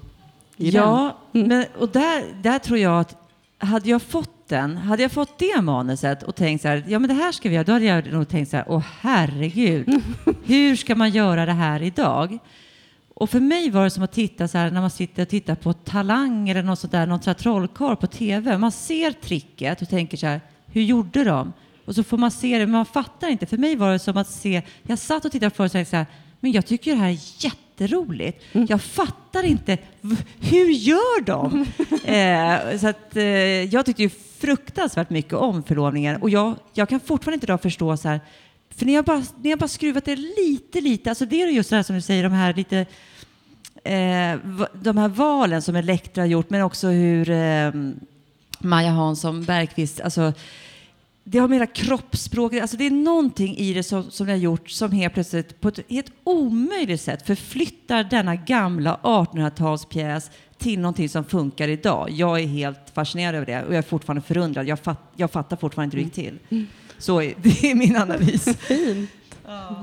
[0.57, 1.49] ja, mm.
[1.49, 3.17] men, och där, där tror jag att
[3.59, 7.09] hade jag fått den, hade jag fått det manuset och tänkt så här, ja men
[7.09, 10.03] det här ska vi göra, då hade jag nog tänkt så här, åh herregud,
[10.45, 12.39] hur ska man göra det här idag?
[13.21, 15.55] Och för mig var det som att titta så här, när man sitter och tittar
[15.55, 18.59] på Talang eller något sånt där, något sånt trollkarl på tv.
[18.59, 21.53] Man ser tricket och tänker så här, hur gjorde de?
[21.85, 23.47] Och så får man se det, men man fattar inte.
[23.47, 25.97] För mig var det som att se, jag satt och tittade på och tänkte så
[25.97, 26.07] här,
[26.41, 28.43] men jag tycker det här är jätteroligt.
[28.53, 28.67] Mm.
[28.71, 29.79] Jag fattar inte,
[30.41, 31.67] hur gör de?
[32.05, 33.25] eh, så att, eh,
[33.65, 34.11] jag tyckte ju
[34.41, 38.21] fruktansvärt mycket om förlovningen och jag, jag kan fortfarande inte idag förstå så här,
[38.77, 41.11] för ni har, bara, ni har bara skruvat det lite, lite.
[41.11, 42.87] Alltså det är just det här som du säger, de här lite
[43.85, 44.39] eh,
[44.75, 47.73] de här valen som Elektra har gjort, men också hur eh,
[48.59, 50.33] Maja Hansson Bergqvist, alltså
[51.25, 54.39] det har med hela kroppsspråket, alltså det är någonting i det som, som det har
[54.39, 61.09] gjort som helt plötsligt på ett helt omöjligt sätt förflyttar denna gamla 1800-talspjäs till någonting
[61.09, 62.11] som funkar idag.
[62.11, 64.69] Jag är helt fascinerad över det och jag är fortfarande förundrad.
[64.69, 66.57] Jag, fatt, jag fattar fortfarande inte hur det gick till.
[66.57, 66.67] Mm.
[67.01, 68.45] Så är, det är min analys.
[68.61, 69.11] Fint.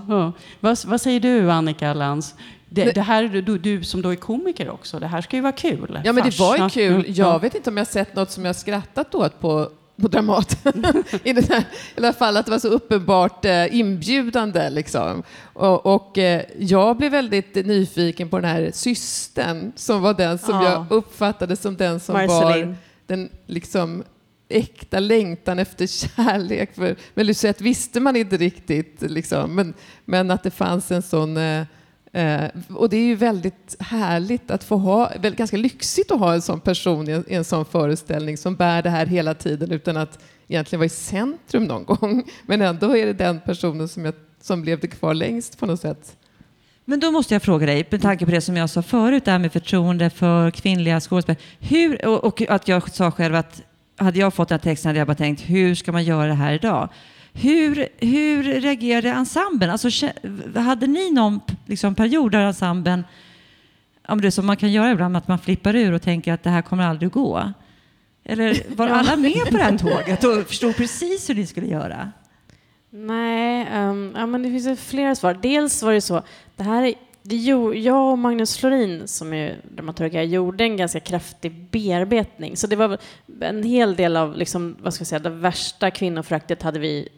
[0.08, 0.32] Ja.
[0.60, 2.36] Vad, vad, säger du, Annika Lantz?
[2.70, 5.52] Det, det, här, du, du som då är komiker också, det här ska ju vara
[5.52, 6.02] kul.
[6.06, 7.06] Ja, men det var ju kul.
[7.08, 9.70] Jag vet inte om jag sett något som jag skrattat åt på
[10.02, 10.86] på Dramaten.
[11.24, 11.66] I, det här, I
[11.98, 14.70] alla fall att det var så uppenbart eh, inbjudande.
[14.70, 15.24] Liksom.
[15.54, 20.56] Och, och eh, jag blev väldigt nyfiken på den här systen som var den som
[20.56, 20.72] ja.
[20.72, 22.68] jag uppfattade som den som Marceline.
[22.68, 22.76] var
[23.08, 24.04] den liksom
[24.50, 26.76] äkta längtan efter kärlek.
[26.76, 29.56] För, men Lucette visste man inte riktigt, liksom.
[29.56, 29.74] men,
[30.06, 31.38] men att det fanns en sån...
[31.38, 31.64] Eh,
[32.14, 36.34] eh, och det är ju väldigt härligt att få ha, väl, ganska lyxigt att ha
[36.34, 39.72] en sån person i en, i en sån föreställning som bär det här hela tiden
[39.72, 42.24] utan att egentligen vara i centrum någon gång.
[42.46, 46.18] Men ändå är det den personen som, jag, som levde kvar längst på något sätt.
[46.86, 49.32] Men då måste jag fråga dig, med tanke på det som jag sa förut, det
[49.32, 51.42] här med förtroende för kvinnliga skådespelare.
[51.60, 53.62] Hur, och, och att jag sa själv att
[53.98, 56.34] hade jag fått den här texten hade jag bara tänkt, hur ska man göra det
[56.34, 56.90] här idag?
[57.34, 59.70] Hur, hur reagerade ensemblen?
[59.70, 60.08] Alltså,
[60.56, 63.04] hade ni någon liksom, period där ensemblen,
[64.08, 66.44] om det är som man kan göra ibland, att man flippar ur och tänker att
[66.44, 67.54] det här kommer aldrig gå?
[68.24, 72.12] Eller var alla med på det här tåget och förstod precis hur ni skulle göra?
[72.90, 75.40] Nej, um, ja, men det finns flera svar.
[75.42, 76.24] Dels var det så,
[76.56, 76.94] det här
[77.28, 77.36] det,
[77.80, 82.58] jag och Magnus Florin, som är dramaturg, gjorde en ganska kraftig bearbetning.
[82.58, 82.98] Så det var
[83.42, 87.10] en hel del av liksom, vad ska jag säga, det värsta kvinnoföraktet hade vi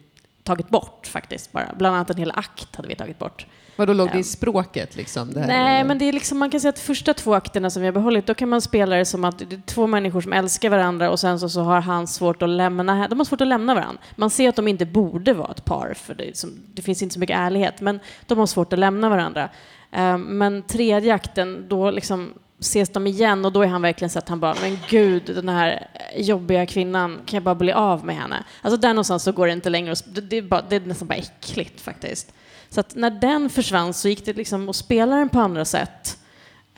[0.42, 1.52] tagit bort faktiskt.
[1.52, 1.74] Bara.
[1.78, 3.46] Bland annat en hel akt hade vi tagit bort.
[3.76, 4.96] Vad då låg det i språket?
[4.96, 5.88] Liksom, det här, Nej, eller?
[5.88, 8.26] men det är liksom, man kan säga att första två akterna som vi har behållit,
[8.26, 11.20] då kan man spela det som att det är två människor som älskar varandra och
[11.20, 14.02] sen så, så har han svårt att lämna, de har svårt att lämna varandra.
[14.16, 17.12] Man ser att de inte borde vara ett par, för det, som, det finns inte
[17.12, 19.48] så mycket ärlighet, men de har svårt att lämna varandra.
[19.92, 24.18] Um, men tredje akten, då liksom ses de igen och då är han verkligen så
[24.18, 25.86] att han bara, men gud, den här
[26.16, 28.44] jobbiga kvinnan, kan jag bara bli av med henne?
[28.62, 31.08] Alltså där någonstans så går det inte längre, det, det, är, bara, det är nästan
[31.08, 32.32] bara äckligt faktiskt.
[32.68, 36.18] Så att när den försvann så gick det liksom att spela den på andra sätt.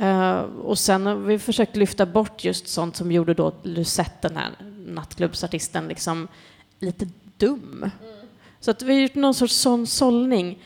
[0.01, 4.37] Uh, och sen har vi försökt lyfta bort just sånt som gjorde då Lucette, den
[4.37, 4.51] här
[4.87, 6.29] nattklubbsartisten, liksom
[6.79, 7.79] lite dum.
[7.79, 7.91] Mm.
[8.61, 10.59] Så att vi har gjort någon sorts sån sållning.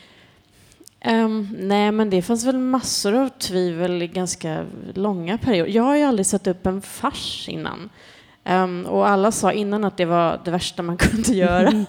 [1.09, 5.71] Um, nej, men det fanns väl massor av tvivel i ganska långa perioder.
[5.71, 7.89] Jag har ju aldrig satt upp en fars innan.
[8.45, 11.85] Um, och alla sa innan att det var det värsta man kunde göra.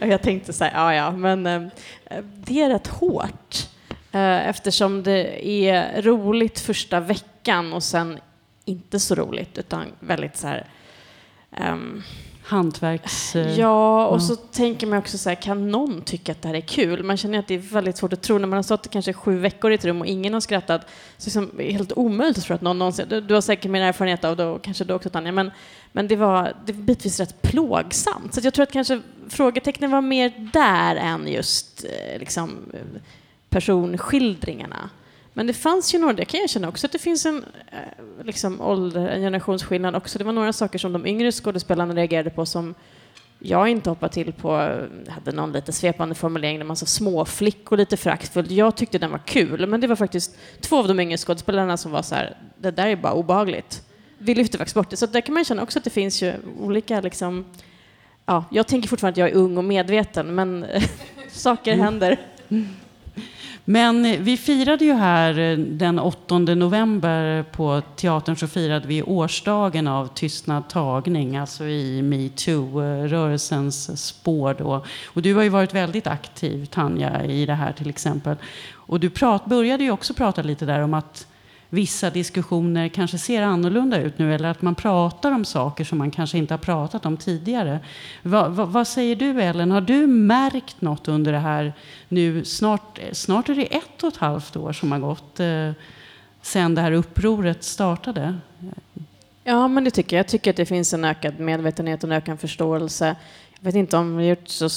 [0.00, 1.70] och jag tänkte så här, ja ja, men um,
[2.34, 3.68] det är rätt hårt.
[4.14, 8.18] Uh, eftersom det är roligt första veckan och sen
[8.64, 10.66] inte så roligt, utan väldigt så här...
[11.72, 12.02] Um,
[12.50, 13.34] hantverks...
[13.34, 14.20] Ja, och ja.
[14.20, 17.02] så tänker man också så här, kan någon tycka att det här är kul?
[17.02, 19.38] Man känner att det är väldigt svårt att tro när man har stått kanske sju
[19.38, 20.80] veckor i ett rum och ingen har skrattat.
[21.18, 23.06] Så liksom, det är helt omöjligt att tro att någon någonsin...
[23.08, 25.50] Du, du har säkert mer erfarenhet av det och kanske du också Tanja, men,
[25.92, 28.34] men det var det var bitvis rätt plågsamt.
[28.34, 32.50] Så jag tror att kanske frågetecknen var mer där än just eh, liksom,
[33.48, 34.90] personskildringarna.
[35.40, 38.24] Men det fanns ju några, det kan jag känna också, att det finns en, eh,
[38.24, 40.18] liksom, ålder, en generationsskillnad också.
[40.18, 42.74] Det var några saker som de yngre skådespelarna reagerade på som
[43.38, 44.48] jag inte hoppade till på.
[45.06, 48.50] Jag hade någon lite svepande formulering där man sa småflickor lite föraktfullt.
[48.50, 51.92] Jag tyckte den var kul, men det var faktiskt två av de yngre skådespelarna som
[51.92, 53.82] var så här, det där är bara obehagligt.
[54.18, 54.96] Vi lyfte faktiskt bort det.
[54.96, 57.44] Så där kan man känna också att det finns ju olika liksom,
[58.26, 60.66] ja, jag tänker fortfarande att jag är ung och medveten, men
[61.30, 61.84] saker mm.
[61.84, 62.18] händer.
[63.64, 69.02] Men eh, vi firade ju här eh, den 8 november på teatern så firade vi
[69.02, 74.84] årsdagen av Tystnad tagning, alltså i metoo-rörelsens spår då.
[75.06, 78.36] Och du har ju varit väldigt aktiv, Tanja, i det här till exempel.
[78.72, 81.26] Och du prat, började ju också prata lite där om att
[81.70, 86.10] vissa diskussioner kanske ser annorlunda ut nu eller att man pratar om saker som man
[86.10, 87.80] kanske inte har pratat om tidigare.
[88.22, 89.70] Va, va, vad säger du Ellen?
[89.70, 91.72] Har du märkt något under det här
[92.08, 92.44] nu?
[92.44, 95.70] Snart, snart är det ett och ett halvt år som har gått eh,
[96.42, 98.38] sedan det här upproret startade.
[99.44, 100.24] Ja, men det tycker jag.
[100.24, 103.16] Jag tycker att det finns en ökad medvetenhet och en ökad förståelse.
[103.60, 104.68] Jag vet inte om vi har gjort så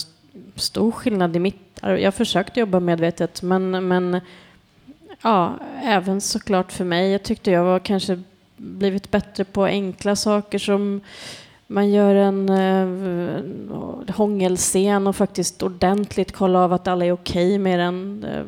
[0.56, 1.80] stor skillnad i mitt...
[1.82, 4.22] Jag har försökt jobba medvetet, men, men
[5.24, 7.12] Ja, även såklart för mig.
[7.12, 8.22] Jag tyckte jag var kanske
[8.58, 11.02] blivit bättre på enkla saker som
[11.68, 17.60] man gör en eh, hångelscen och faktiskt ordentligt kolla av att alla är okej okay
[17.60, 18.24] med den.
[18.24, 18.44] Eh,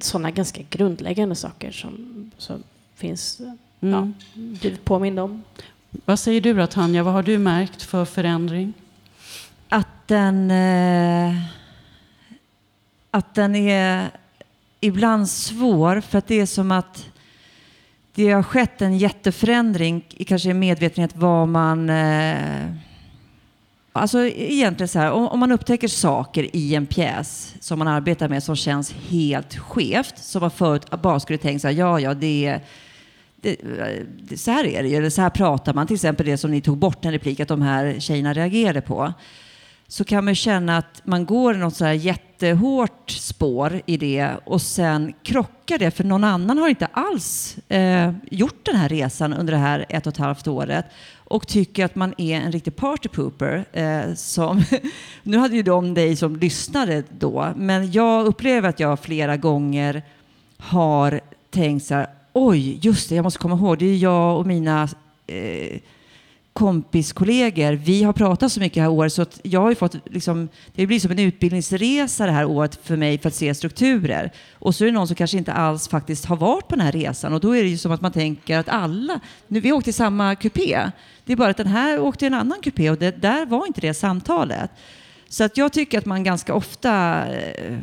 [0.00, 2.62] sådana ganska grundläggande saker som, som
[2.94, 3.40] finns
[3.80, 3.94] mm.
[3.94, 5.42] ja, blivit påmind om.
[5.90, 8.72] Vad säger du då Tanja, vad har du märkt för förändring?
[9.68, 11.34] Att den, eh,
[13.10, 14.10] att den är
[14.80, 17.06] ibland svår för att det är som att
[18.14, 21.90] det har skett en jätteförändring i kanske medvetenhet vad man...
[21.90, 22.72] Eh,
[23.92, 28.28] alltså egentligen så här, om, om, man upptäcker saker i en pjäs som man arbetar
[28.28, 32.14] med som känns helt skevt, som man förut bara skulle tänka så här, ja, ja,
[32.14, 32.60] det
[33.40, 33.56] det,
[34.18, 35.86] det, så här är det ju, eller så här pratar man.
[35.86, 39.12] Till exempel det som ni tog bort en replik, att de här tjejerna reagerade på.
[39.88, 44.30] Så kan man känna att man går något så här jätte jättehårt spår i det
[44.44, 49.34] och sen krockar det för någon annan har inte alls eh, gjort den här resan
[49.34, 50.84] under det här ett och ett halvt året
[51.14, 53.64] och tycker att man är en riktig partypooper.
[53.72, 54.62] Eh, som
[55.22, 60.02] nu hade ju de dig som lyssnade då, men jag upplever att jag flera gånger
[60.58, 61.20] har
[61.50, 64.88] tänkt så här, oj, just det, jag måste komma ihåg, det är jag och mina
[65.26, 65.78] eh,
[66.56, 70.48] kompiskollegor, vi har pratat så mycket det här året så att jag har fått, liksom,
[70.74, 74.32] det blir som en utbildningsresa det här året för mig för att se strukturer.
[74.52, 76.92] Och så är det någon som kanske inte alls faktiskt har varit på den här
[76.92, 79.90] resan och då är det ju som att man tänker att alla, nu vi åkte
[79.90, 80.90] i samma kupé,
[81.24, 83.66] det är bara att den här åkte i en annan kupé och det, där var
[83.66, 84.70] inte det samtalet.
[85.28, 87.78] Så att jag tycker att man ganska ofta eh,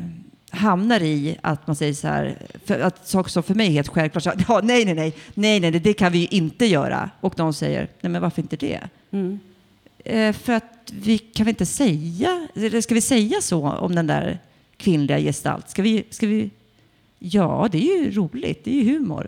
[0.54, 3.88] hamnar i att man säger så här, för att saker som för mig är helt
[3.88, 7.10] självklart, så, ja, nej, nej, nej, nej, nej, det kan vi ju inte göra.
[7.20, 8.80] Och de säger, nej men varför inte det?
[9.12, 9.40] Mm.
[10.06, 14.08] Eh, för att vi kan väl inte säga, eller ska vi säga så om den
[14.08, 14.40] där
[14.78, 15.70] kvinnliga gestalt?
[15.70, 16.50] Ska vi, ska vi,
[17.20, 19.28] ja, det är ju roligt, det är ju humor.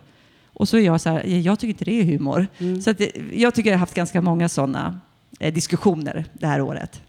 [0.54, 2.48] Och så är jag så här, jag tycker inte det är humor.
[2.58, 2.82] Mm.
[2.82, 5.00] Så att det, jag tycker jag har haft ganska många sådana
[5.40, 7.02] eh, diskussioner det här året.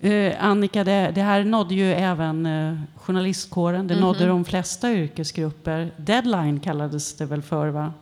[0.00, 3.86] Eh, Annika, det, det här nådde ju även eh, journalistkåren.
[3.86, 5.90] Det nådde de flesta yrkesgrupper.
[5.96, 7.92] Deadline kallades det väl för, va?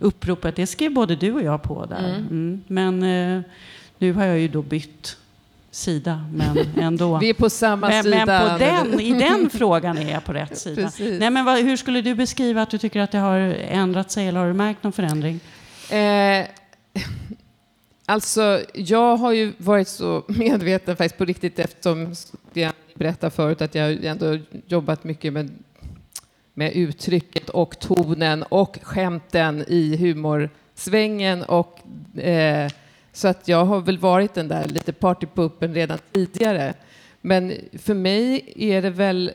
[0.00, 2.14] Uppropet, det skrev både du och jag på där.
[2.14, 2.62] Mm.
[2.66, 3.42] Men eh,
[3.98, 5.16] nu har jag ju då bytt
[5.70, 7.18] sida, men ändå.
[7.20, 8.26] Vi är på samma men, sida.
[8.26, 10.82] men på den, i den frågan är jag på rätt sida.
[10.82, 11.20] Precis.
[11.20, 13.38] Nej, men vad, hur skulle du beskriva att du tycker att det har
[13.68, 15.40] ändrat sig, eller har du märkt någon förändring?
[15.90, 16.46] Eh,
[18.06, 22.14] alltså, jag har ju varit så medveten faktiskt på riktigt eftersom
[22.52, 25.50] det jag berättade förut att jag ändå jobbat mycket med,
[26.54, 31.80] med uttrycket och tonen och skämten i humorsvängen och
[32.18, 32.70] eh,
[33.12, 36.74] så att jag har väl varit den där lite partypuppen redan tidigare.
[37.20, 39.32] Men för mig är det väl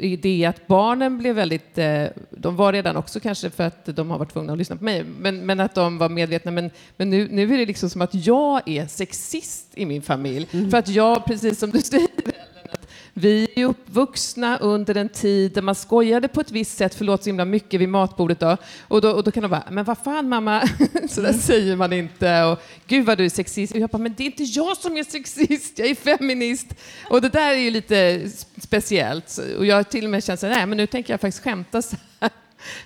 [0.00, 4.10] i det att barnen blev väldigt, eh, de var redan också kanske för att de
[4.10, 6.50] har varit tvungna att lyssna på mig, men, men att de var medvetna.
[6.50, 10.46] Men, men nu, nu är det liksom som att jag är sexist i min familj.
[10.70, 12.08] För att jag, precis som du säger,
[13.14, 17.28] vi är uppvuxna under en tid där man skojade på ett visst sätt, förlåt så
[17.28, 18.56] himla mycket, vid matbordet då.
[18.80, 20.68] Och då, och då kan de bara, men vad fan mamma,
[21.08, 22.42] så där säger man inte.
[22.42, 23.74] Och gud vad du är sexist.
[23.74, 26.66] Och jag bara, men det är inte jag som är sexist, jag är feminist.
[27.10, 28.30] Och det där är ju lite
[28.60, 29.38] speciellt.
[29.58, 31.82] Och jag till och med känt så här, nej men nu tänker jag faktiskt skämta
[31.82, 32.09] så här.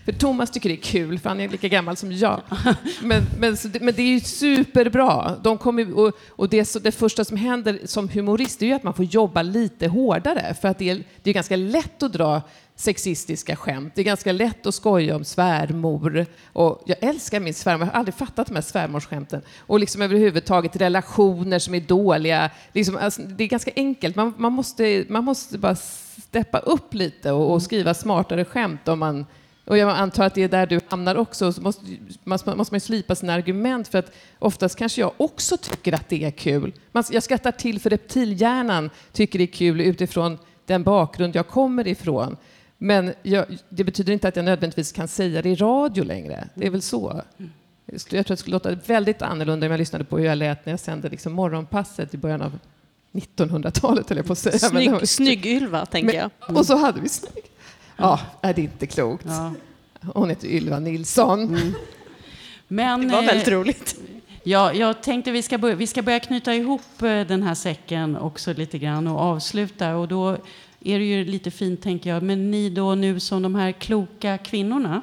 [0.04, 2.40] För Thomas tycker det är kul, för han är lika gammal som jag.
[3.02, 5.36] Men, men, men det är ju superbra.
[5.42, 6.12] De kommer, och
[6.44, 9.42] och det, så, det första som händer som humorist är ju att man får jobba
[9.42, 10.54] lite hårdare.
[10.60, 12.42] För att det är, det är ganska lätt att dra
[12.76, 13.92] sexistiska skämt.
[13.94, 16.26] Det är ganska lätt att skoja om svärmor.
[16.52, 17.86] Och jag älskar min svärmor.
[17.86, 19.42] Jag har aldrig fattat de här svärmorsskämten.
[19.58, 22.50] Och liksom överhuvudtaget relationer som är dåliga.
[22.72, 24.16] Liksom, alltså, det är ganska enkelt.
[24.16, 28.98] Man, man, måste, man måste bara steppa upp lite och, och skriva smartare skämt om
[28.98, 29.26] man
[29.64, 31.82] och jag antar att det är där du hamnar också, så måste,
[32.24, 36.08] måste, måste man ju slipa sina argument för att oftast kanske jag också tycker att
[36.08, 36.72] det är kul.
[36.92, 41.88] Man, jag skrattar till för reptilhjärnan tycker det är kul utifrån den bakgrund jag kommer
[41.88, 42.36] ifrån.
[42.78, 46.48] Men jag, det betyder inte att jag nödvändigtvis kan säga det i radio längre.
[46.54, 47.22] Det är väl så.
[47.86, 50.66] Jag tror att det skulle låta väldigt annorlunda om jag lyssnade på hur jag lät
[50.66, 52.58] när jag sände liksom morgonpasset i början av
[53.12, 54.58] 1900-talet, höll jag på att säga.
[54.72, 56.30] Men det var- Snygg, snygg Ylva, tänker jag.
[56.48, 57.44] Men, och så hade vi snygg.
[57.96, 59.26] Ja, är det inte klokt?
[59.26, 59.52] Ja.
[60.14, 61.74] Hon heter Ylva Nilsson.
[62.68, 63.96] Men, Det var eh, väldigt roligt.
[64.42, 68.16] Ja, jag tänkte vi ska, börja, vi ska börja knyta ihop eh, den här säcken
[68.16, 69.96] också lite grann och avsluta.
[69.96, 70.36] Och då
[70.80, 74.38] är det ju lite fint, tänker jag, men ni då nu som de här kloka
[74.38, 75.02] kvinnorna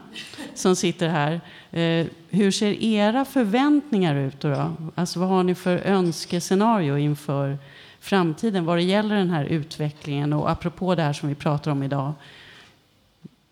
[0.56, 4.74] som sitter här, eh, hur ser era förväntningar ut då?
[4.96, 7.58] Alltså vad har ni för önskescenario inför
[8.00, 11.84] framtiden vad det gäller den här utvecklingen och apropå det här som vi pratar om
[11.84, 12.14] idag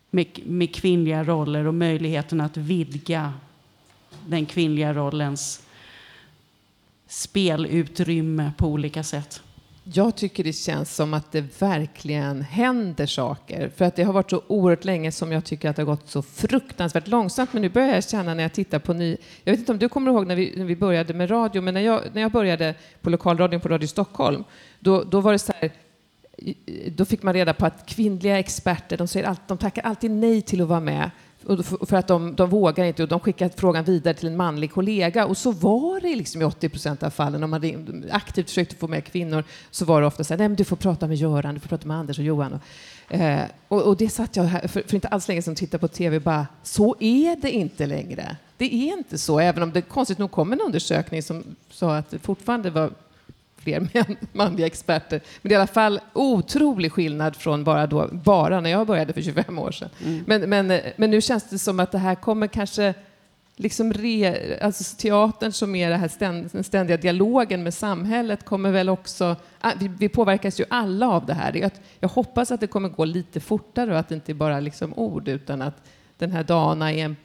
[0.09, 3.33] med, med kvinnliga roller och möjligheten att vidga
[4.27, 5.61] den kvinnliga rollens
[7.07, 9.41] spelutrymme på olika sätt.
[9.93, 13.71] Jag tycker det känns som att det verkligen händer saker.
[13.75, 16.09] För att det har varit så oerhört länge som jag tycker att det har gått
[16.09, 17.53] så fruktansvärt långsamt.
[17.53, 19.17] Men nu börjar jag känna när jag tittar på ny...
[19.43, 21.73] Jag vet inte om du kommer ihåg när vi, när vi började med radio, men
[21.73, 24.43] när jag, när jag började på lokalradion på Radio Stockholm,
[24.79, 25.71] då, då var det så här...
[26.95, 30.41] Då fick man reda på att kvinnliga experter, de, säger all, de tackar alltid nej
[30.41, 31.11] till att vara med.
[31.87, 35.25] För att de, de vågar inte och de skickar frågan vidare till en manlig kollega.
[35.25, 37.43] Och så var det liksom i 80 procent av fallen.
[37.43, 40.55] Om man aktivt försökte få med kvinnor så var det ofta så här, nej men
[40.55, 42.59] du får prata med Göran, du får prata med Anders och Johan.
[43.09, 45.81] Eh, och, och det satt jag här för, för inte alls länge sedan och tittade
[45.81, 48.37] på tv och bara, så är det inte längre.
[48.57, 52.09] Det är inte så, även om det konstigt nog kom en undersökning som sa att
[52.09, 52.91] det fortfarande var
[53.69, 55.21] fler män, manliga experter.
[55.41, 59.13] Men det är i alla fall otrolig skillnad från bara, då, bara när jag började
[59.13, 59.89] för 25 år sedan.
[60.05, 60.23] Mm.
[60.27, 62.93] Men, men, men nu känns det som att det här kommer kanske
[63.55, 68.71] liksom re, alltså teatern som är det här ständ, den ständiga dialogen med samhället kommer
[68.71, 69.35] väl också...
[69.61, 71.57] Ah, vi, vi påverkas ju alla av det här.
[71.57, 74.61] Jag, jag, hoppas att det kommer gå lite fortare och att det inte bara är
[74.61, 75.75] liksom ord utan att
[76.17, 77.15] den här Dana är en,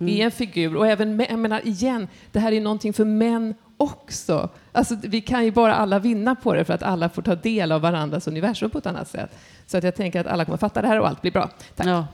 [0.00, 0.14] mm.
[0.14, 0.76] är en figur.
[0.76, 4.48] Och även, jag menar igen, det här är någonting för män också.
[4.72, 7.72] Alltså, vi kan ju bara alla vinna på det för att alla får ta del
[7.72, 9.38] av varandras universum på ett annat sätt.
[9.66, 11.50] Så att jag tänker att alla kommer fatta det här och allt blir bra.
[11.74, 11.86] Tack.
[11.86, 12.06] Ja.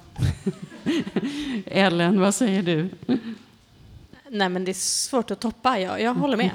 [1.67, 2.89] Ellen, vad säger du?
[4.31, 5.79] Nej, men det är svårt att toppa.
[5.79, 6.51] Jag, jag håller med.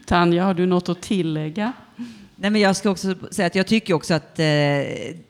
[0.06, 1.72] Tanja, har du något att tillägga?
[2.36, 4.44] Nej, men jag ska också säga att jag tycker också att eh,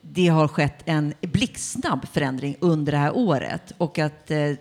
[0.01, 3.73] det har skett en blixtsnabb förändring under det här året.
[3.79, 4.53] Och att, eh,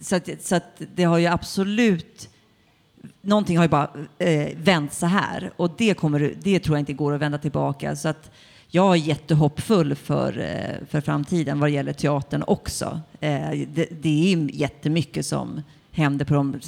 [0.00, 2.28] så, att, så att det har ju absolut...
[3.22, 6.92] Någonting har ju bara eh, vänt så här och det, kommer, det tror jag inte
[6.92, 7.96] går att vända tillbaka.
[7.96, 8.30] Så att,
[8.74, 13.00] jag är jättehoppfull för, eh, för framtiden vad gäller teatern också.
[13.20, 16.60] Eh, det, det är jättemycket som händer på de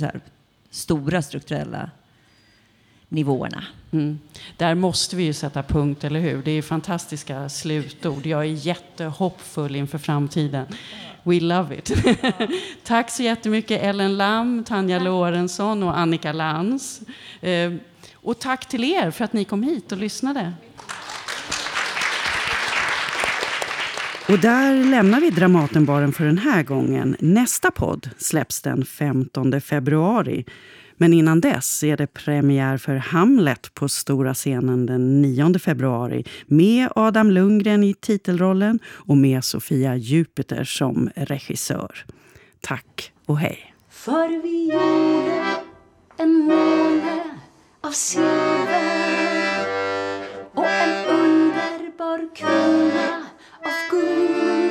[0.71, 1.91] stora strukturella
[3.09, 3.65] nivåerna.
[3.91, 4.19] Mm.
[4.57, 6.43] Där måste vi ju sätta punkt, eller hur?
[6.43, 8.27] Det är fantastiska slutord.
[8.27, 10.67] Jag är jättehoppfull inför framtiden.
[11.25, 11.93] We love it.
[12.85, 17.01] Tack så jättemycket Ellen Lam, Tanja Lorentzon och Annika Lantz.
[17.41, 17.73] Eh,
[18.15, 20.53] och tack till er för att ni kom hit och lyssnade.
[24.29, 27.17] Och där lämnar vi Dramatenbaren för den här gången.
[27.19, 30.45] Nästa podd släpps den 15 februari.
[30.97, 36.89] Men innan dess är det premiär för Hamlet på stora scenen den 9 februari med
[36.95, 42.05] Adam Lundgren i titelrollen och med Sofia Jupiter som regissör.
[42.61, 43.75] Tack och hej!
[43.91, 45.43] För vi gjorde
[46.17, 47.25] en måne
[47.81, 49.67] av silver
[50.55, 53.27] och en underbar krona
[53.65, 54.64] av guld